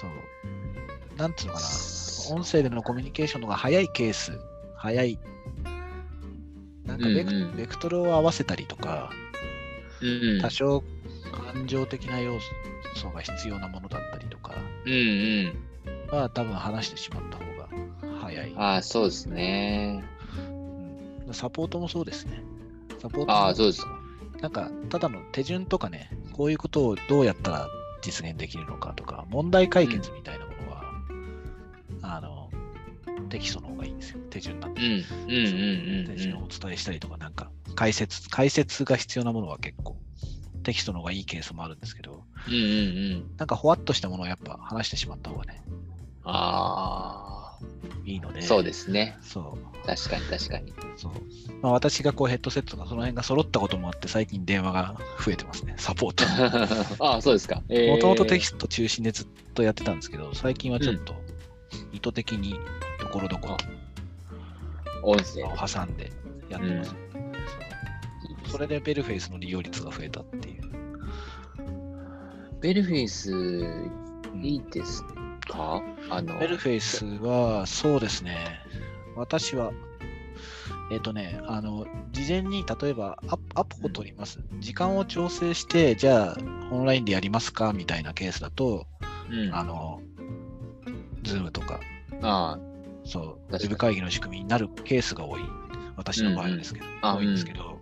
[0.00, 1.16] そう。
[1.16, 1.66] なんつうのかな。
[2.30, 4.38] 音声でのコミュニケーションの方が早いケース、
[4.76, 5.18] 早い。
[6.84, 9.10] なんかベク,、うんうんベクトルを合わせたりとか、
[10.00, 10.82] うん多少
[11.54, 12.38] 感情的な要
[12.96, 14.54] 素が必要なものだったりとか
[14.84, 15.71] うんうん。
[16.16, 17.68] は多分話してしまった方が
[18.20, 18.54] 早い。
[18.56, 20.04] ああ、そうですね。
[21.26, 22.42] うんサポートもそうですね。
[23.00, 23.88] サポートもああ、そうですか。
[24.40, 27.68] なんか、ただの手順とかね、こういうことをどうやったら
[28.02, 30.82] 実現できるのかとか、問題解決みたいなものは、
[32.02, 32.50] あの、
[33.30, 34.20] テキストの方がいいんですよ。
[34.30, 34.82] 手順なんで。
[34.82, 39.96] うんうんうん手順をお伝えしたりとか、なんか、解説、解説が必要なものは結構、
[40.64, 42.52] テキストの方がいいケースもあるんですけど、うん。
[42.52, 42.70] うんうんう
[43.16, 43.36] ん。
[43.36, 45.62] なんか、ほわっとしたものをやっぱ話してしまった方がね、
[46.24, 47.58] あ
[48.04, 48.40] いいので。
[48.40, 49.16] あ、そうですね。
[49.22, 49.86] そう。
[49.86, 50.72] 確かに確かに。
[50.96, 51.12] そう。
[51.60, 55.74] まあ、私がこうヘッドセットとかその辺が揃ったこともあって、最近電話が増えてますね。
[55.78, 56.24] サポート。
[57.04, 57.62] ああ、そうですか。
[57.68, 61.14] もともとテキススト中心でずっとやってたんですけど、最近はちょっと
[61.92, 62.54] 意図的に
[63.00, 63.64] ところどころト。
[65.02, 65.44] 音声。
[65.44, 66.12] を挟んで
[66.48, 66.98] やってます、ね
[68.44, 70.62] そうそれでベルフェイスの利用率が増えたっていう。
[72.60, 73.64] ベルフェイス、う
[74.36, 75.04] んいいです
[75.52, 75.82] か？
[76.10, 78.60] あの、ベルフェイスは、そうですね。
[79.16, 79.72] 私は、
[80.90, 84.40] えっ、とね、あの、事前に例えばアアポを取ります。
[84.60, 86.36] 時間を調整して、じゃあ、
[86.70, 87.72] オンラインでやりますか？
[87.72, 88.86] みたいなケースだと、
[89.30, 90.00] うん、あの、
[91.22, 91.80] ズームとか、
[92.22, 92.58] あ
[93.04, 95.42] そう、ウェブ会議の仕組みになるケースが多い。
[95.96, 97.78] 私の場合はですけど、あ多いんですけど、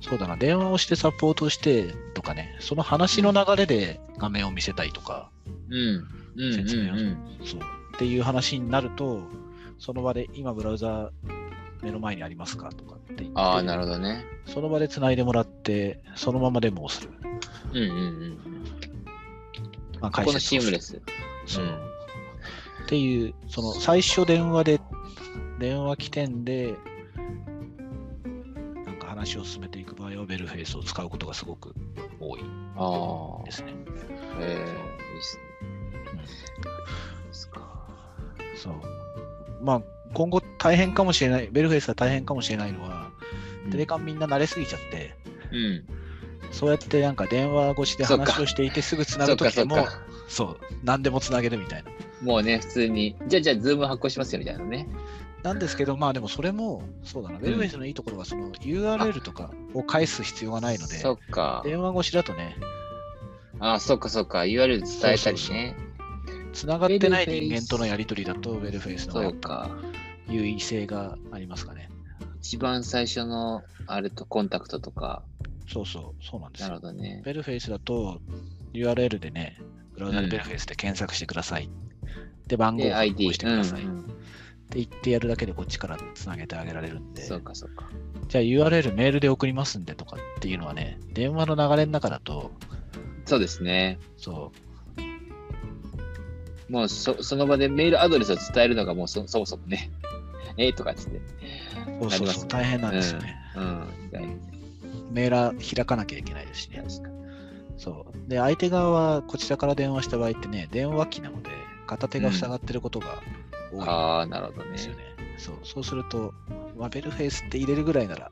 [0.00, 5.30] そうだな、電話をしてサポートしてとかね、その話の流れで画面を見せたいとか、
[5.70, 6.21] うん。
[6.36, 6.42] うん。
[6.44, 6.52] うん。
[6.54, 9.22] 説明をうんうんそうっていう話になると、
[9.78, 11.10] その場で今ブラウザ
[11.82, 14.24] 目の前にありますかとかってああ、なるほどね。
[14.46, 17.10] その場で繋いでもらって、そのままデモをする。
[17.72, 18.38] うんうんうん。
[20.00, 21.00] まあ、ここのシームレス。
[21.46, 21.54] ス。
[21.54, 21.64] そう。
[21.64, 21.92] うん
[22.82, 24.80] っていう、その最初電話で、
[25.58, 26.74] 電話起点で、
[28.84, 31.74] なんか話を進めていく場合は、ベルフェイスを使うことがすごく
[32.20, 32.40] 多い
[32.76, 33.72] ああで、すね。
[34.40, 35.42] ええいいですね。
[38.62, 38.74] そう。
[39.60, 39.82] まあ、
[40.14, 43.10] 今後大変かもしれない、ベルフェイスが大変かもしれないのは、
[43.70, 45.14] テレカンみんな慣れすぎちゃって、
[45.50, 45.84] うん。
[46.52, 49.86] そうやってなんか電話越しで話をしていてすぐ繋そっかぐときでも、
[50.28, 51.90] そう、何でも繋げるみたいな。
[52.20, 54.88] もうね、普通に、じゃあ、じゃあ、ズーム発行しますよみたいなね。
[55.42, 61.62] なんですけど、まあでもそれも、そうだな、ベルフェイスのいいところは、その URL とかを返す必要がないので、そっか。
[61.64, 62.56] 電話越しだとね、
[63.58, 64.40] あ、そっかそっか。
[64.40, 65.38] URL 伝えたりね。
[65.38, 65.76] 繋がってな
[66.52, 69.70] いベルフェイス人間とのやり取りだと、ベルフェイスのそう方がか。
[70.28, 71.88] 優位性がありますかね。
[72.40, 75.22] 一番最初のあれとコンタクトとか。
[75.68, 76.80] そうそう、そうなんですなるよ。
[76.80, 77.22] ほどね。
[77.24, 78.20] ベルフェイスだと、
[78.72, 79.58] URL でね、
[79.94, 81.68] ブラウザでうんベルフェイスで検索してください。
[82.46, 83.82] で、番号をで、発してください。
[83.82, 84.04] うんっ
[84.72, 87.90] て言ってやるだけでこっちから繋げてあげられるんうん、で、そうかそうか。
[88.28, 92.50] じゃあ URL メールで送りますんでとかっていうのはね、電話の流れの中だと、
[93.26, 93.98] そうですね。
[94.16, 94.50] そ
[96.72, 99.90] もうそその場でメールアドレスを伝えるのがもうそそもそもね。
[100.56, 100.68] え？
[100.68, 101.16] ーとかっつって。
[101.18, 101.20] う、
[102.00, 103.36] そうそうそう、大変なんですよね。
[103.54, 103.86] うん。
[104.08, 104.36] 意外に
[105.10, 106.82] メーラー開かなきゃいけないですしね。
[107.76, 108.30] そう。
[108.30, 111.50] で、相手側はこちらから電話した場合ってね、電話機なので、
[111.86, 113.22] 片手が塞がってることが
[113.70, 114.88] 多いああ、なるほどねんです。
[114.88, 115.04] よね。
[115.36, 115.56] そう。
[115.64, 116.32] そうすると、
[116.78, 118.30] まあ、ベルフェイスって入れるぐらいなら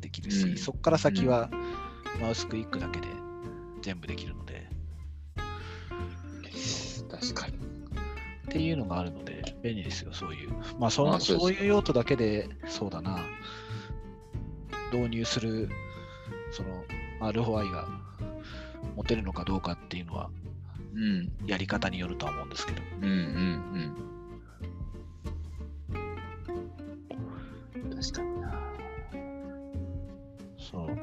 [0.00, 1.50] できるし、うんそこから先は
[2.20, 3.08] マウスクリックだけで
[3.82, 4.68] 全部できるので、
[7.10, 7.69] 確かに。
[8.50, 10.50] っていうのがあるので、便利ですよ、そういう。
[10.80, 13.20] まあそのあそうそういう用途だけで、そうだな、
[14.92, 15.68] 導入する、
[16.50, 16.84] その、
[17.20, 17.86] ROI が
[18.96, 20.30] 持てるのかどうかっていうのは、
[20.94, 21.32] うん。
[21.46, 22.82] やり方によるとは思うんですけど。
[23.00, 23.14] うんうん
[27.84, 27.96] うん。
[27.96, 28.52] 確かにな。
[30.58, 30.98] そう。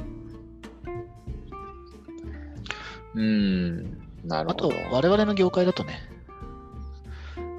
[3.16, 3.84] うん。
[4.26, 6.17] なるあとほど。、我々の業界だとね、こ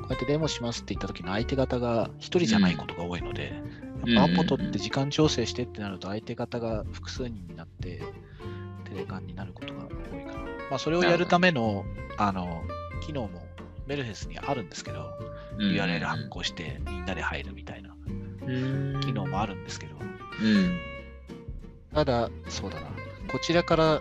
[0.08, 8.00] うやってデモしますって言った時の相手方が一人じゃないことが多いので、うんやっぱアポ取って時間調整してってなると相手方が複数人になって、
[8.88, 10.38] テレカンになることが多いかな。
[10.70, 11.84] まあ、それをやるための、
[12.16, 12.62] あの、
[13.00, 13.42] 機能も
[13.86, 15.10] メルフェスにあるんですけど、
[15.58, 17.92] うん URL 発行してみんなで入るみたいな
[18.46, 18.52] う
[18.96, 20.78] ん機能もあるんですけど、うん。
[21.92, 22.86] ただ、そうだな、
[23.30, 24.00] こちらから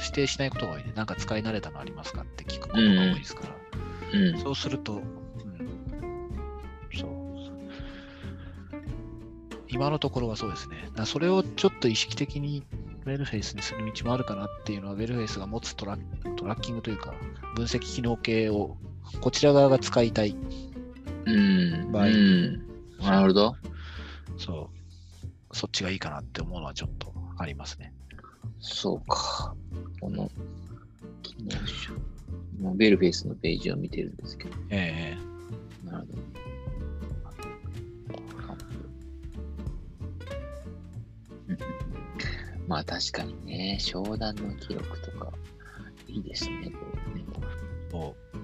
[0.00, 0.92] 指定しないことが多いね。
[0.94, 4.40] なんか使い慣れたのありますかって聞くことが多いですから、うん。
[4.40, 5.02] そうすると、
[9.70, 10.90] 今のところはそうですね。
[10.94, 12.64] だそれをちょっと意識的に
[13.06, 17.14] ウェルフェイスにする道もあるかなっていうのは、ウェルフェイスが持つトラッキングというか、
[17.54, 18.76] 分析機能系を
[19.20, 20.36] こちら側が使いたい。
[21.26, 21.92] うん。
[21.92, 22.66] 場合うん。
[23.00, 23.56] なるほど。
[24.36, 25.56] そう。
[25.56, 27.92] そっちがいいかなって思うのはちょっとありますね。
[28.60, 29.54] そうか。
[30.00, 30.30] この、
[31.22, 31.92] 機能書。
[32.58, 34.56] 今、ベルフェイスのページを見てるんですけど。
[34.70, 35.16] え
[35.84, 36.47] なるほど。
[42.68, 45.32] まあ確かにね、商談の記録とか、
[46.06, 47.26] いいですね、これね。
[47.26, 48.38] えそう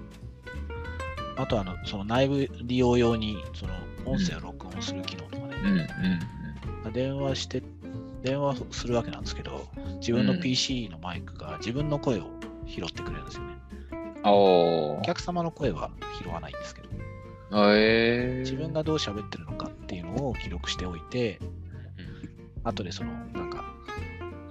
[1.37, 3.73] あとあの、その内部利用用に、その
[4.05, 5.87] 音声を録音する機能とかね、
[6.85, 7.61] うん電話して、
[8.23, 9.67] 電話するわけなんですけど、
[9.99, 12.29] 自分のうん PC のマイクが自分の声を
[12.65, 13.55] 拾ってくれるんですよね。
[13.91, 14.31] うん。
[14.31, 17.75] おお客様の声は拾わないんですけど、ー。
[17.75, 21.39] えー、自分がどう喋ってるのかっていうのを記録しておいて、
[22.63, 23.11] 後でその、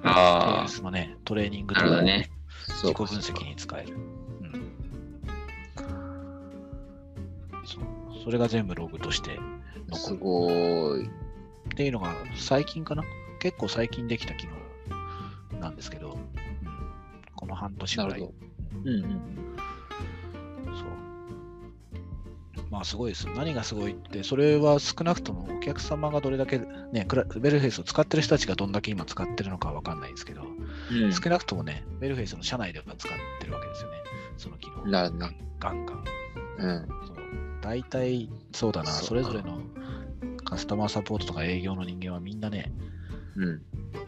[0.05, 2.31] あルスのね、トレーニングあ、とかね。
[2.67, 3.95] そ自己分析に使える。
[3.95, 4.53] うん。
[7.65, 7.85] そう。
[8.25, 9.39] それが全部ログとして
[9.89, 10.19] 残する。
[10.19, 11.07] ごい。
[11.07, 11.09] っ
[11.77, 13.03] ていうのが最近かな？
[13.41, 16.29] 結構最近できた機能なんですけど、うん、
[17.35, 18.11] この半年ぐらい。
[18.11, 18.81] なるほど。
[18.85, 19.54] うんうん。
[22.75, 23.29] まあすごいです。
[23.37, 26.59] 何がすごいって、それは少なくともお客様がどれだけ、
[26.91, 33.97] ね、クラベルフェイスを使ってる人たちがどんだけ今使ってるのかはわかんないですけど、うん少なくともね、ベルフェイスの社内では使ってるわけですよね。
[34.37, 34.87] その機能。
[34.87, 35.39] なるほどね。
[35.61, 36.05] ガンガン。
[36.59, 36.89] うん。
[37.07, 37.17] そう
[37.63, 39.61] 大体そうだな、そうそれぞれの
[40.45, 42.73] カスタマーサポートとか営業の人間はみんなね、
[43.37, 43.63] うん。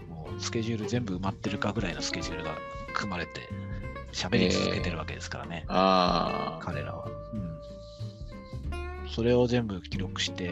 [0.08, 2.58] もうスケジュール全部埋まってるかぐらいのスケジュールが
[2.94, 3.48] 組まれて、
[4.10, 6.64] 喋り続けてるわけですからね、ああ。
[6.64, 7.06] 彼らは。
[7.06, 7.56] うん。
[9.08, 10.50] それを全部記録して、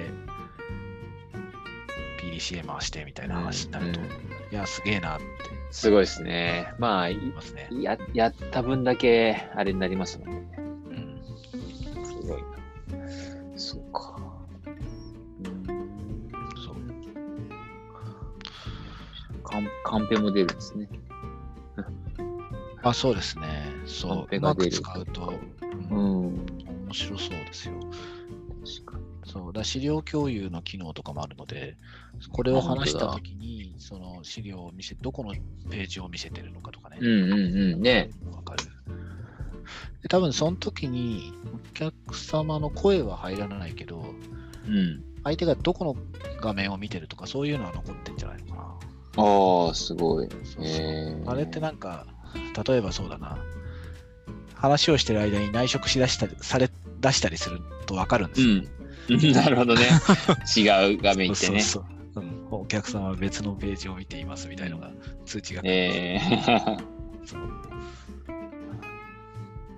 [2.20, 5.24] PDCA 回してみたいな話になると、うんいや、すげえなって
[5.70, 6.72] すごいですね。
[6.78, 7.68] まあ、いますね。
[7.72, 10.48] ややった分だけあれになりますもんね。
[10.56, 10.60] う
[10.92, 12.04] ん。
[12.04, 12.48] すごいな。
[13.56, 14.16] そうか。
[15.44, 15.66] うん。
[16.64, 16.76] そう。
[19.42, 20.88] カンカンペも出るんですね。
[22.84, 23.72] あ、そうですね。
[23.86, 24.36] そう。
[24.36, 25.32] うまく使うと、
[25.90, 26.46] ううんん。
[26.84, 27.74] 面白そうですよ。
[29.54, 31.76] だ資料共有の機能とかもあるので、
[32.30, 35.34] これを話したときに、その資料を見せ、どこの
[35.70, 36.98] ページを見せてるのかとかね。
[37.00, 37.80] うんうんうん。
[37.82, 38.10] ね。
[38.30, 38.64] わかる。
[40.02, 44.04] で多分その時にお客様の声は入らないけど、
[44.66, 45.02] うん。
[45.24, 45.96] 相手がどこの
[46.40, 48.74] 画面を見てるとか、そういうのは残ってんじゃないのかな。
[49.16, 50.28] ああ、すごい。
[50.42, 52.06] そうあれってなんか、
[52.66, 53.38] 例えばそうだな。
[54.54, 58.62] 話をしてる間に内職しだしたりされ出したりするとわかるんですよ。
[59.08, 59.32] うん。
[59.32, 59.88] なるほどね。
[60.56, 61.60] 違う画面行ってね。
[61.60, 62.48] そうそうそう、うん。
[62.50, 64.90] お客様は別のページを見ていますみたいなのが
[65.24, 65.70] 通知が来る。
[65.72, 66.20] え
[67.24, 67.40] そう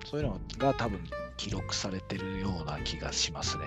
[0.04, 1.00] そういうのが多分
[1.36, 3.64] 記録されてるような気がしますね。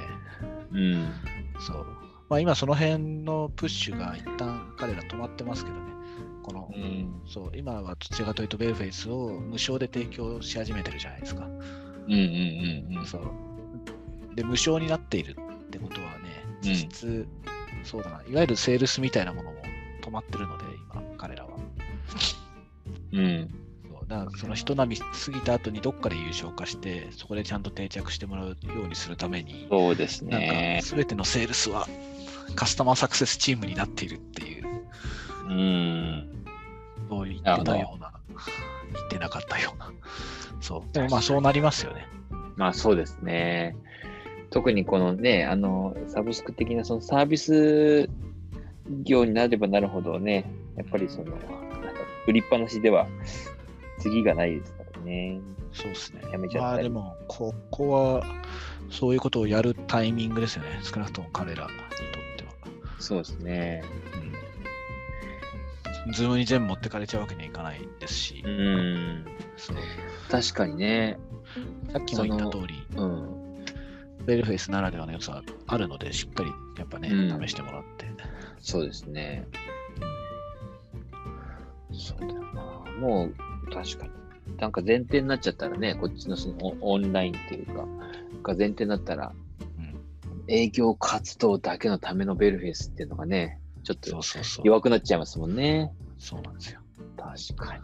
[0.71, 1.11] ー、うん。
[1.59, 1.85] そう。
[2.29, 5.81] まあ今その辺のプッシュが一旦彼ら止まってますけどね。
[6.43, 7.21] この、うん。
[7.27, 11.45] そう、今はどちらかというとベルフェイスを無償で提供し始めてるじゃないですか。
[11.45, 12.19] うんうん
[12.87, 13.05] うんうん。
[13.05, 14.35] そう。
[14.35, 15.35] で、無償になっている
[15.69, 17.27] ってことはね、実質、
[17.83, 19.61] そうだな、いわゆるセールスみたいなものも
[20.01, 21.51] 止まってるので、今、彼らは。
[23.13, 23.49] うん。
[23.87, 30.95] そうだからその人並み過ぎた後にどっかで優勝化して、そこでちゃんと定着してもらうようにするために、そうですなんねか。
[30.95, 31.87] 全てのセールスは
[32.55, 34.67] カスタマーサクセスチームになっているっていう、
[35.47, 36.45] うん。
[37.07, 39.91] そう言ってたような、言ってなかったような。
[40.61, 40.93] そう。
[40.93, 42.07] でもまあそうなりますよね。
[42.55, 43.75] まあそうですね。
[44.51, 48.09] 特にこのね、あの、サブスク的なそのサービス
[49.03, 51.37] 業になればなるほどね、やっぱりその、
[52.27, 53.07] 売りっぱなしでは
[53.99, 55.39] 次がないですからね。
[55.71, 56.49] そうですねやめ。
[56.49, 58.23] ちゃったりまあでも、ここは、
[58.89, 60.79] そういうことをやるタイミングですよね。
[60.81, 61.77] 少なくとも彼らにとっ
[62.37, 62.51] ては。
[62.97, 63.83] そうですね。
[66.07, 66.13] うん。
[66.13, 69.25] ズームに全部持ってかれちゃうわけにはいかないですし、うん。
[69.57, 69.75] そう
[70.29, 71.19] 確かにね。
[71.91, 73.38] さっきも言った通り、うん。
[74.29, 78.05] ベルフェイスならではの良さがあるので、しっかりやっぱね、うん試してもらって。
[78.59, 79.47] そうですね。
[81.91, 82.61] そうだよな。
[82.99, 83.33] もう、
[83.73, 84.11] 確かに。
[84.57, 87.87] なんか前提になっちゃったらね、こっちのそのオオンラインっていうか、
[88.43, 89.33] が前提になったら、
[89.77, 89.95] うん
[90.47, 94.67] 営業活動だけのためのベルフェイスっていうのがね、ちょっそとうそうそう。
[94.67, 95.91] 弱くなっちゃいますもんね。
[96.19, 96.81] そうなんですよ。
[97.17, 97.83] 確かに。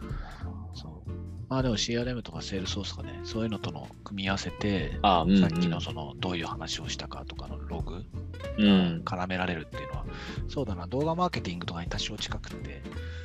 [0.74, 0.95] そう。
[1.48, 5.40] まあでも CRM とかセールソースとかね、そういうのとの組み合わせて、あうん、うん。
[5.40, 8.04] さっきのそのどういう話をしたかとかのログ、
[8.58, 9.02] うん。
[9.04, 10.06] 絡められるっていうのは、
[10.48, 12.82] そうだな、動画マーケティングとかに多少近くて。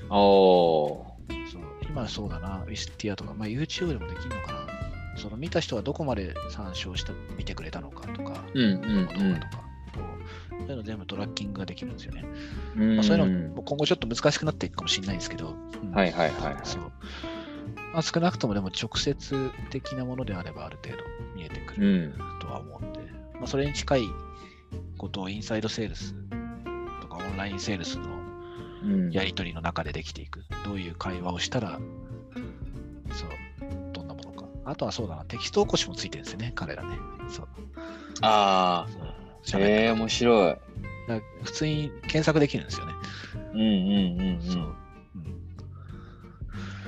[0.10, 1.12] そう
[1.90, 4.62] 今そうだな、ウィスティアとか、まあ、YouTube でもできるのかな。
[5.18, 9.64] その見た人がどこまで参照して見てくれたのかとか、うんうん動画とか、
[10.52, 12.24] そういうの全部トラッキングができるんですよね。
[12.78, 12.96] うん。
[12.96, 16.62] まあ、そういううんのも今後ちょっと難しくなっていくかもしれないんですけど、うんはいはいはいはい。
[16.64, 16.92] そう。
[17.94, 21.04] まあ、少なくともでも直接的なものであればある程度
[21.36, 22.14] 見えてくうるん。
[22.40, 23.00] とは思うんで、
[23.36, 24.02] まあ、それに近い
[24.98, 26.16] ことをインサイドセールス
[27.02, 28.10] とかオンラインセールスの
[28.84, 29.12] うん。
[29.12, 30.44] やり取りの中でできていく。
[30.66, 31.80] どういう会話をしたら、
[33.12, 33.30] そう、
[33.94, 34.46] どんなものか。
[34.66, 36.98] あとはそうだな、テキスト起こしもついてるんですよね、彼らね。
[37.30, 37.48] そう。
[38.22, 38.88] あ
[39.54, 39.58] あ。
[39.60, 40.56] へえ、面白い。
[41.44, 42.94] 普通に検索できるんですよね。
[43.54, 43.66] うんうん
[44.36, 44.76] うんそう。
[45.16, 45.41] うん。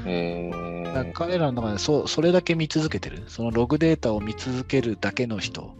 [0.05, 1.11] え。
[1.13, 5.75] 彼らの中でそうそれだけ見続けてる、そのログデータを見続けるだけの人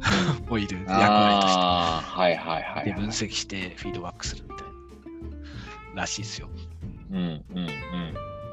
[0.48, 1.60] もいる役割として。
[1.60, 3.00] はいはいはいで、はい。
[3.00, 4.72] 分析してフィードバックするみたいな。
[6.02, 6.48] らしいですよ。
[7.10, 7.66] うんうんうん。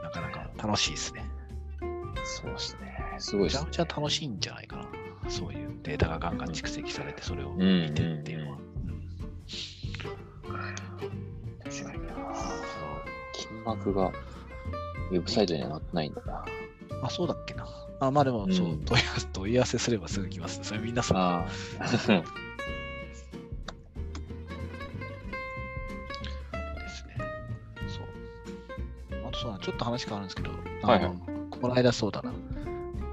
[0.03, 1.23] なかなか楽しいですね。
[2.23, 3.15] そうですね。
[3.17, 4.85] すごいめちゃですねめちゃ楽しいんじゃないかな。
[5.29, 8.57] そういうデータがガンガン蓄積されて、それをうん見てっていうのは。
[8.57, 8.69] うん
[11.63, 12.13] 確かにな。
[13.33, 14.11] 金額が
[15.11, 16.45] ウェブサイトには載ってないんだな。
[17.03, 17.67] あ、そうだっけな。
[17.99, 20.59] あ、まあでも、そううん問い合わせ、問い合わせすればすぐ来ます。
[20.63, 21.17] それみんなそう。
[21.17, 21.47] あ
[21.91, 22.23] ですね。
[27.87, 28.01] そ
[29.15, 29.27] う。
[29.27, 30.51] あとそうちょっと話変わるんですけど、
[30.83, 32.31] はいはいこの間そうだな、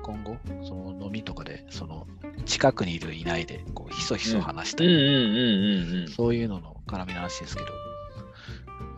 [0.05, 2.07] 今後、その飲みとかで、その
[2.45, 6.09] 近くにいるいないで、こうひそひそ話したり。
[6.15, 7.69] そういうのの絡みの話ですけど、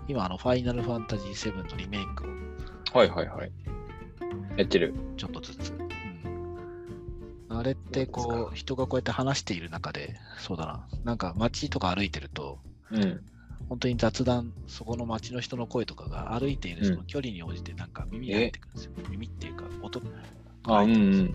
[0.07, 2.27] 今、あの、ファイナルファンタジー7のリメイクを
[2.93, 3.53] はいはいはい。
[4.57, 4.95] やってる。
[5.17, 5.71] ちょっとずつ。
[5.71, 5.89] うん
[7.59, 12.61] あれってこう、人がこうやって話している中で、そうだな、なんか街とか歩いてると、
[12.91, 13.21] うん。
[13.69, 18.93] 本当に雑談、そこの街の人の声とかが歩いているそのうん距離に応じてなんか耳に入ってくるんですよ。
[19.11, 20.07] 耳っていうか音が
[20.63, 21.31] 入ってくるん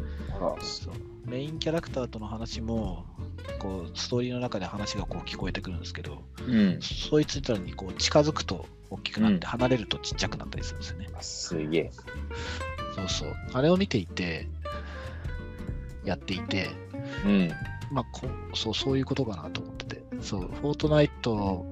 [0.55, 0.93] ですよそう
[1.29, 3.05] メインキャラクターとの話も、
[3.59, 6.81] こう、ストーリーの中で話がこう聞こえてくるんですけど、うん。
[6.81, 11.07] そいつらにこう近づくと大きくなって、離れるとちっちゃくなったりするんですよね。
[11.21, 11.91] すげえ。
[12.95, 13.35] そうそう。
[13.53, 14.47] あれを見ていて、
[16.05, 16.69] やっていて、
[17.25, 17.51] うん。
[17.91, 21.65] まあこそう、そういうことかなと思ってて、そう、フォートナイト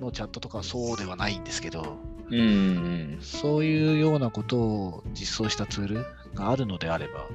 [0.00, 1.96] のチャットとかはそうではないんですけど、
[2.30, 3.18] うんうん。
[3.20, 7.26] そういうようなことを実装したツールがあるのであれば、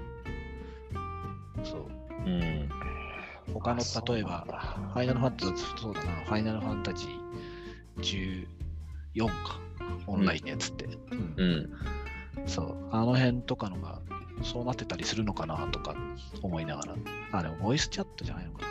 [1.63, 1.85] そう、
[2.25, 2.69] うん。
[3.53, 4.45] 他のあ例えば、
[4.93, 8.49] ファイナルファンタジー、そうだな、ファイナルファンタジー
[9.19, 9.59] 14か、
[10.07, 10.85] オンラインのやつって。
[10.85, 12.47] うんうん。
[12.47, 14.01] そう、あの辺とかのが、
[14.41, 15.95] そうなってたりするのかなとか
[16.41, 16.95] 思いながら。
[17.33, 18.69] あ、でも、ボイスチャットじゃないのかな。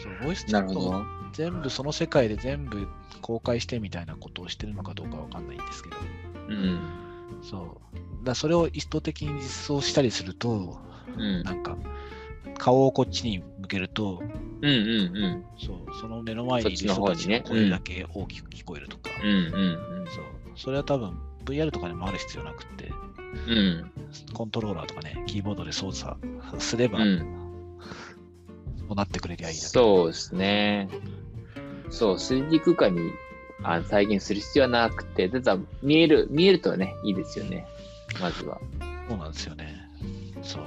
[0.00, 1.04] そう、ボイスチャットを。
[1.32, 2.86] 全部その世界で全部
[3.22, 5.96] 公開してみたいなことをしてるのかどうかわかんないんですけど、
[6.48, 6.80] うん。
[7.42, 7.96] そう。
[7.96, 10.78] だからそれを意図的に実装したりすると、
[11.16, 11.42] うん。
[11.42, 11.76] なんか、
[12.62, 14.22] 顔をこっちに向けると、
[14.60, 15.44] うんうんうん。
[15.58, 19.38] そう、その目の前にいる人たちの声だけ大きく聞こえるとか、うんう
[20.04, 20.24] んそう。
[20.54, 22.92] それは多分 VR とかでもある必要なくって、
[23.48, 23.90] うん。
[24.32, 26.16] コントローラーとかね、キーボードで操作
[26.60, 27.18] すれば、うん。
[28.78, 30.88] そうなってくれりゃいいだけそうですね。
[31.90, 33.10] そう、3D 空間に
[33.64, 37.66] あ再現する必要はなくて、ただ見える、見えるとね、いいですよね。
[38.20, 38.60] まずは。
[39.08, 39.82] そうなんですよね。
[40.42, 40.62] そう。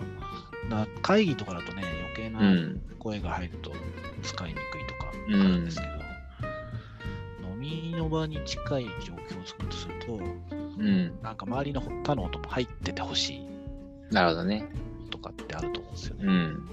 [0.70, 1.84] な会議とかだとね、
[2.16, 2.32] 余計う。
[2.32, 3.72] なん声が入ると
[4.24, 11.22] 使いにくいとかあるんですけど、飲みの場に近い状況を作るとすると、うん。
[11.22, 13.48] なんか周りの他の音も入っててほしい
[14.12, 14.66] なるほどね。
[15.12, 16.24] とかってあると思うんですよね。
[16.26, 16.70] うん。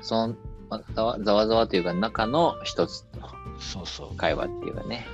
[0.00, 0.36] その、
[0.70, 3.20] まざわざわざわというか中の一つと
[3.58, 4.16] そうそう。
[4.16, 5.06] 会話っていうかね。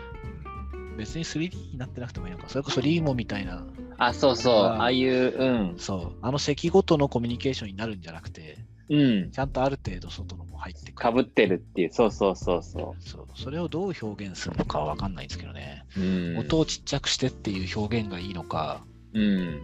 [0.96, 2.48] 別に 3D になってなくてもいいのか。
[2.48, 3.64] それこそリーモみたいな
[4.00, 4.54] あ、そうそう。
[4.54, 5.78] あーああいう、うん。
[5.78, 6.12] そう。
[6.22, 8.56] あの席ごとのコミュニケーションになるんじゃなくて、
[8.88, 9.30] うん。
[9.30, 10.94] ちゃんとある程度外のも入ってくる。
[10.94, 11.92] かぶってるっていう。
[11.92, 13.26] そうそうそうそそう。
[13.36, 15.84] それをどう表現するのかは分かんないんですけどね。
[15.96, 16.00] う。
[16.00, 16.38] うん。
[16.38, 18.82] 音をちっちゃくしてっていう表現がいいのか、
[19.12, 19.60] うん。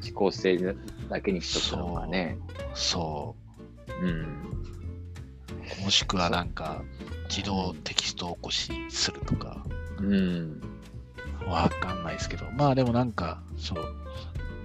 [0.00, 0.58] 指向性
[1.08, 2.38] だけにしとくのがね。
[2.74, 3.34] そ
[4.00, 4.08] うん。
[5.80, 5.84] う。
[5.84, 6.82] もしくはなんか、
[7.28, 9.66] 自動テキスト起こしするとか、
[9.98, 10.60] うん。
[11.46, 13.94] わかんないですけど、まあでもなんか、そう。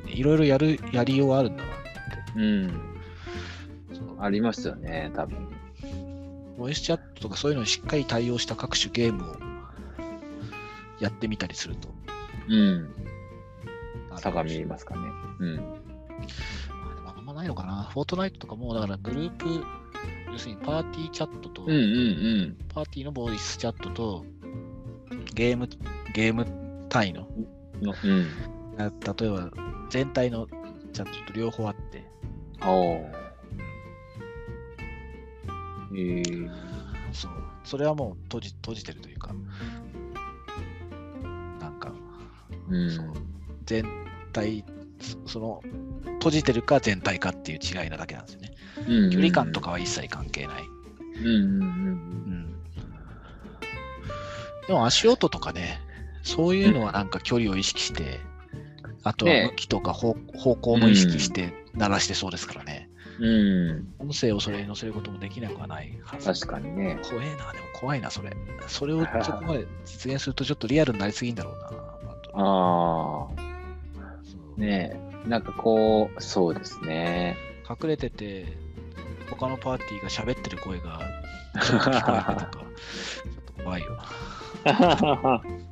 [0.08, 2.40] いろいろやる、やりようはあるんだなって。
[2.40, 2.82] うん。
[3.94, 5.48] そうありますよね、多分。
[6.58, 9.36] ボイスチャットとかそういうのにしっかり対応した各種ゲームを
[11.00, 11.90] やってみたりすると。
[12.50, 12.90] うん。
[14.18, 15.02] 差が見えますかね。
[15.40, 15.56] うん。
[15.56, 15.64] ま
[16.92, 17.90] あでもあんまないのかな。
[17.92, 19.64] フォートナイトとかも、だからグループ、
[20.32, 24.26] 要するにパーティーチャットと、うんうんパーティーのボイスチャットと、
[25.34, 25.68] ゲーム、
[26.14, 26.61] ゲーム
[26.92, 27.26] 単位の、
[27.80, 27.86] うん。
[27.86, 28.28] のうん。
[28.78, 29.50] あ例えば
[29.90, 30.48] 全体の
[30.94, 32.04] チャットと両方あって、
[32.62, 33.22] おー。
[35.94, 36.50] えー、
[37.14, 37.32] そう。
[37.64, 39.34] それはもう閉じ閉じてるというか、
[41.60, 41.94] なんか、
[42.70, 42.92] うん。
[42.92, 43.06] そう
[43.66, 43.86] 全
[44.34, 44.66] 体、
[45.00, 45.64] そその、
[46.20, 48.52] 閉じてるか全体かっていう違いなだけなんですよね。
[48.88, 50.64] うん距離感とかは一切関係ない。
[51.20, 52.56] うんうんうんうん。
[54.68, 55.80] でも足音とかね、
[56.24, 58.20] そういうのはなんか距離を意識して、
[59.04, 62.90] あとはね向きとか方方向も意識して鳴らしてそうですからね。
[63.20, 63.26] うん。
[63.26, 64.10] うん。
[64.10, 66.44] 音声をそれに乗せることもできなくはないはず。
[66.44, 67.00] 確かにね。
[67.10, 68.36] 怖えな、でも怖いな、それ。
[68.68, 71.70] それをそこまで実現するとちょっとリアルになりすぎんだろうな。
[72.34, 74.60] ああ。
[74.60, 75.30] ねえ。
[75.30, 77.38] なんかこう、そうですね。
[77.70, 78.58] 隠れてて、
[79.30, 81.00] 他のパーティーが喋ってる声が
[81.56, 83.98] 聞こえるとか、 ちょっと怖いよ
[84.66, 85.42] な。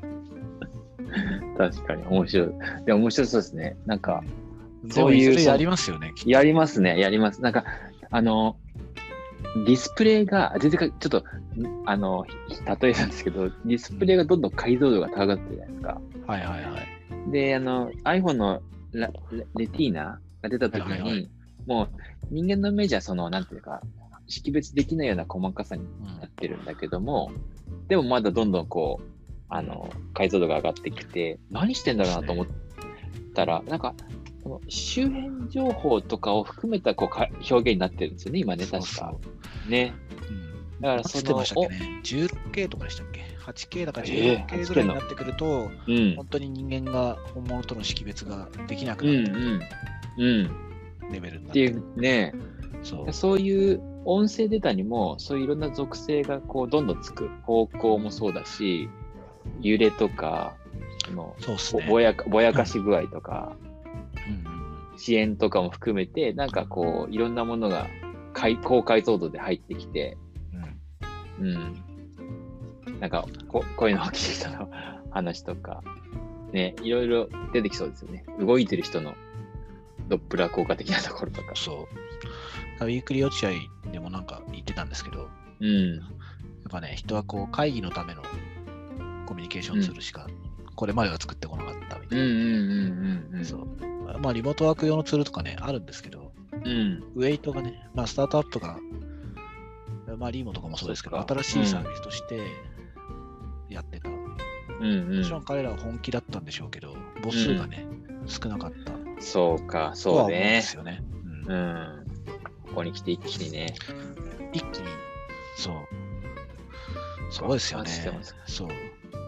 [1.60, 2.48] 確かに面白い。
[2.86, 3.76] でも面白そうですね。
[3.86, 4.24] なんか、
[4.88, 7.42] そそうういうやりますよね、やりますね、やります。
[7.42, 7.66] なんか、
[8.10, 8.56] あの、
[9.66, 11.24] ディスプレイが、全然か、ちょっと、
[11.86, 12.26] あの、
[12.82, 16.02] 例えなんですけど、ディスプレイがどんどん解像度が高くなってるじゃないですか。
[16.28, 16.78] はいはいは
[17.28, 17.32] い。
[17.32, 18.62] で、あの、iPhone の
[18.94, 21.30] ラレレティーナが出た時に、はいはいはい
[21.68, 21.90] もう
[22.32, 23.82] 人間の目じゃ、その、なんていうか、
[24.28, 27.32] 識別できないような細かさにうんなってるんだけども、
[27.88, 29.19] でもまだどんどんこう、
[29.50, 32.48] あの、解像度が上がってきて、何してんだろうなと思っ
[33.34, 33.96] たら、なんか、
[34.44, 39.16] この周辺情報とかを含めたこうか表現になってるんですよね、今ね、確か。
[39.68, 39.94] ね。
[40.30, 40.82] うん。
[40.82, 46.16] だからそのてまね ?16K とかでしたっけ ?8K だからえー 16K ぐらいになってくると、うん。
[46.16, 49.60] 本当に人間が本物との識別ができなくうんなってる
[50.18, 50.24] うん。
[50.24, 51.12] うん。
[51.12, 51.60] レベルになっって。
[51.60, 52.34] いうね、
[52.84, 53.14] そう。
[53.14, 57.30] そういう音声データにも、そういういろんな属性がこうどんどんつく。
[57.44, 58.90] 方向もそうだし、
[59.62, 60.56] 揺れとか、
[61.06, 61.88] そのそうね。
[61.88, 63.56] ぼぼやかぼやかし具合とか、
[64.28, 64.60] うんうん
[65.00, 67.88] 遅延とかも含めて、なんかこう、いろんなものが
[68.34, 70.18] 解高解像度で入ってきて、
[71.40, 73.00] うんうん。
[73.00, 74.70] なんかこ、声の大きい人の
[75.10, 75.82] 話とか、
[76.52, 78.26] ね、いろいろ出てきそうですよね。
[78.40, 79.16] 動いてる人の
[80.10, 81.56] ドップラー効果的なところとか。
[81.56, 81.88] そ
[82.82, 82.86] う。
[82.86, 83.52] ウィークリー落合
[83.92, 85.30] でもなんか言ってたんですけど、
[85.62, 85.96] うん。
[85.96, 86.04] やっ
[86.70, 88.22] ぱね、人はこう会議のための
[89.30, 90.26] コミュニケーションツールしか、
[90.76, 92.26] これまでは作ってこなかったみたいな。
[94.20, 97.04] まあ、リモートワーク用のツールとかね、あるんですけど、うん。
[97.16, 98.80] ウェイトがね、まあ、スタートアップが、
[100.18, 102.40] まあ、リーモとかもそうですけど、新しいサービスとして
[103.70, 104.10] やってた。
[104.10, 107.86] うんもちろん彼らは本気だったんでしょうけど、母数がね、
[108.26, 109.22] 少なかったうん。
[109.22, 110.62] そうか、とそうは思うんでね。
[110.64, 111.04] すよね。
[111.46, 112.06] うんうん。
[112.64, 113.76] ここに来て一気にね。
[114.54, 114.88] 一気に、
[115.58, 115.76] そう。
[117.30, 117.90] そうですよね。
[118.48, 118.70] そう。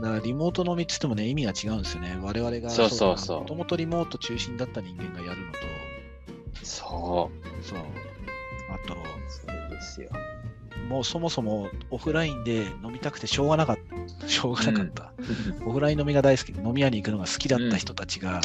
[0.01, 2.17] だからリモートのみっつってもね、意味が違うんですよね。
[2.21, 5.59] 我々が、そうそうそうもともとリモート中心だった人間がやるのと、
[6.63, 7.31] そ
[7.61, 7.63] う。
[7.63, 7.79] そう。
[7.79, 8.95] あと、
[9.29, 10.09] そうですよ。
[10.89, 13.77] もうそもそもオフラインで飲みたくてしょうがなかっ
[14.19, 14.27] た。
[14.27, 15.13] しょうがなかった。
[15.65, 18.41] オフライン飲みが大好きで飲み屋に行くのが好きだった人たちが、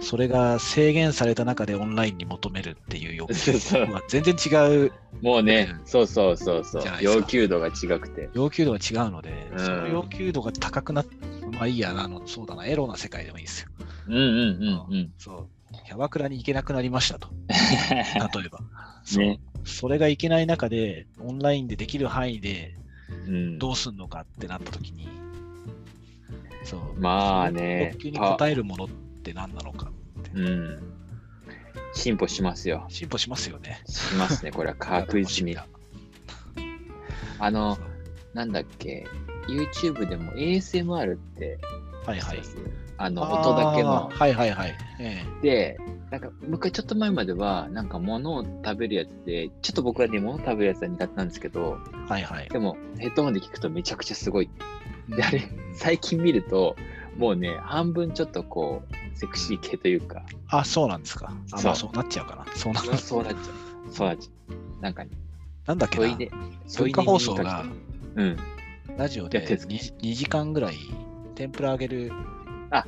[0.00, 4.92] それが制限された中でオンラインに求めるっていう欲そうそう求は全然違う
[5.22, 8.28] もうね、そうそうそうそう要求度が違くて。
[8.34, 11.06] 要求度が違うので、うんその要求度が高くなっ
[11.52, 13.68] まあいいや、あの、そうだな、エロな世界でもいいですよ。
[14.08, 15.12] うんうんうんうん。
[15.18, 15.48] そう。
[15.86, 17.28] キャバクラに行けなくなりましたと。
[17.48, 18.60] 例えば。
[19.04, 19.40] そうね。
[19.64, 22.74] それがいけない中で、オンラインでできる範囲で
[23.26, 25.08] うん、どうすんのかってなった時に、
[26.64, 26.80] そう。
[27.00, 30.30] まあね欲求に応えるものって何なのかって。
[30.32, 30.94] うん。
[31.94, 32.86] 進歩しますよ。
[32.88, 33.82] 進歩しますよね。
[33.86, 35.56] しますね、これは 確実に。
[37.40, 37.78] あの
[38.34, 39.06] なんだっけ、
[39.48, 41.58] YouTube でも ASMR って、
[42.04, 42.38] はいはい。
[42.98, 44.08] あの、音だけの。
[44.08, 44.76] はいはいはい。
[44.98, 45.78] えで、
[46.10, 52.48] なんか、昔ちょっと前までは、なんか物を食べるやつで、ちょっと僕はね、物食べるやつは苦手なんですけど、えはいはい。
[52.48, 54.50] でも、ヘッドホンで聞くとめちゃくちゃすごい。
[55.08, 56.76] であれうん最近見ると、
[57.16, 61.32] もうね、半分ちょっとこう、セクシー系というか、あ、そうなんですか。
[61.52, 62.46] あそうまあそうなっちゃうかな。
[62.54, 63.92] そうなそうなっちゃう。
[63.92, 64.82] そうなっちゃう。
[64.82, 65.10] なんかね、
[65.66, 66.16] なんだっけな
[66.72, 67.64] 問い化放送が
[68.14, 68.36] うん。
[68.96, 70.76] ラジオでやってんすか 2, 2時間ぐらい
[71.36, 72.10] 天ぷら揚げる
[72.70, 72.84] あ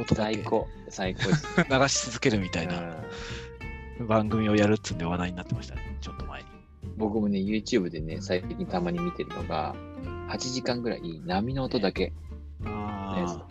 [0.00, 1.98] 音だけ流最高、最高です。
[2.00, 2.80] し続けるみたいな
[4.00, 5.96] うん番組をやるっつうんで話題になってましたね。
[6.00, 6.48] ちょっと前に。
[6.96, 9.74] 僕もね、YouTube でね、最近たまに見てるのが、
[10.28, 12.12] 8時間ぐらい波の音だけ、
[12.64, 13.42] あ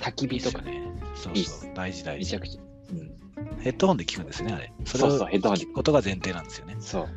[0.00, 0.85] 焚きあ、いい火とかね。
[1.16, 1.74] そうそう。
[1.74, 2.24] 大事大事。
[2.24, 2.60] めちゃくちゃ。
[2.92, 3.60] うん。
[3.60, 4.72] ヘッドホンで聞くんですね、あれ。
[4.84, 6.76] それをそうそうヘッドホンで聞くことが前提なんですよね。
[6.78, 7.08] そう。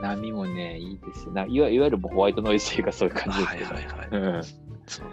[0.00, 1.32] 波もね、いいですよ。
[1.32, 3.74] ないわいわゆるホワイトノイズというかそういう感じですはいけど。
[3.74, 4.08] はいはい。
[4.10, 4.42] うん
[4.86, 5.06] そう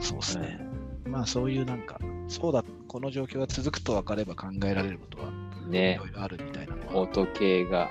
[0.00, 0.60] そうですね。
[1.06, 5.30] まあそういうなんか、そうだ、この状況が続くと分かれば考えられることは
[5.66, 7.90] いねろ、いろあるみたいなのは、音系が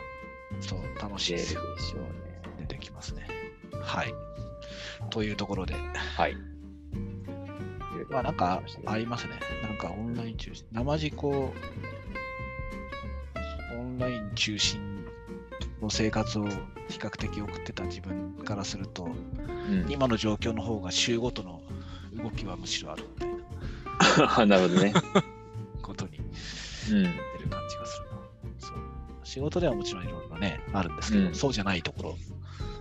[0.59, 1.61] そう、楽しいですよ。
[1.61, 2.57] ょうね。
[2.59, 3.27] 出てきますね。
[3.81, 4.13] はい。
[5.09, 5.75] というところで、
[6.17, 6.35] はい。
[8.11, 9.33] まあなんかあいりますね。
[9.63, 10.65] なんかオンライン中心。
[10.71, 11.53] 生地こ
[13.73, 15.05] う、オンライン中心
[15.81, 16.47] の生活を
[16.89, 21.61] 比較的送ってた自分からすると、うん、今の状況の方が週ごとの
[22.21, 24.93] 動きはむしろあるみたいな なるほどね。
[25.81, 26.25] ことにうん。
[27.03, 27.13] 出る
[27.49, 28.11] 感じがするな。
[28.59, 28.77] そう
[29.23, 32.17] 仕事ではもちろんいろいろね、あるんですけど、うんそうじゃないところ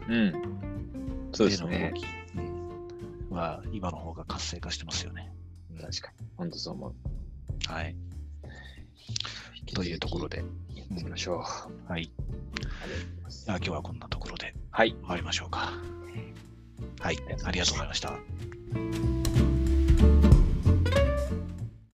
[0.09, 0.33] うん。
[1.33, 1.93] そうですね
[3.31, 5.33] は今の方が活性化してますよね。
[5.73, 6.27] うん確かに。
[6.37, 6.95] 本当そう思う。
[7.67, 7.97] はい。
[9.75, 11.37] というところで、やっていきましょう。
[11.37, 12.11] うござい
[13.29, 14.93] じゃあ今日はこんなところではい。
[14.93, 15.73] 終わりましょうか。
[17.01, 17.19] はい。
[17.45, 19.20] ありがとうございました。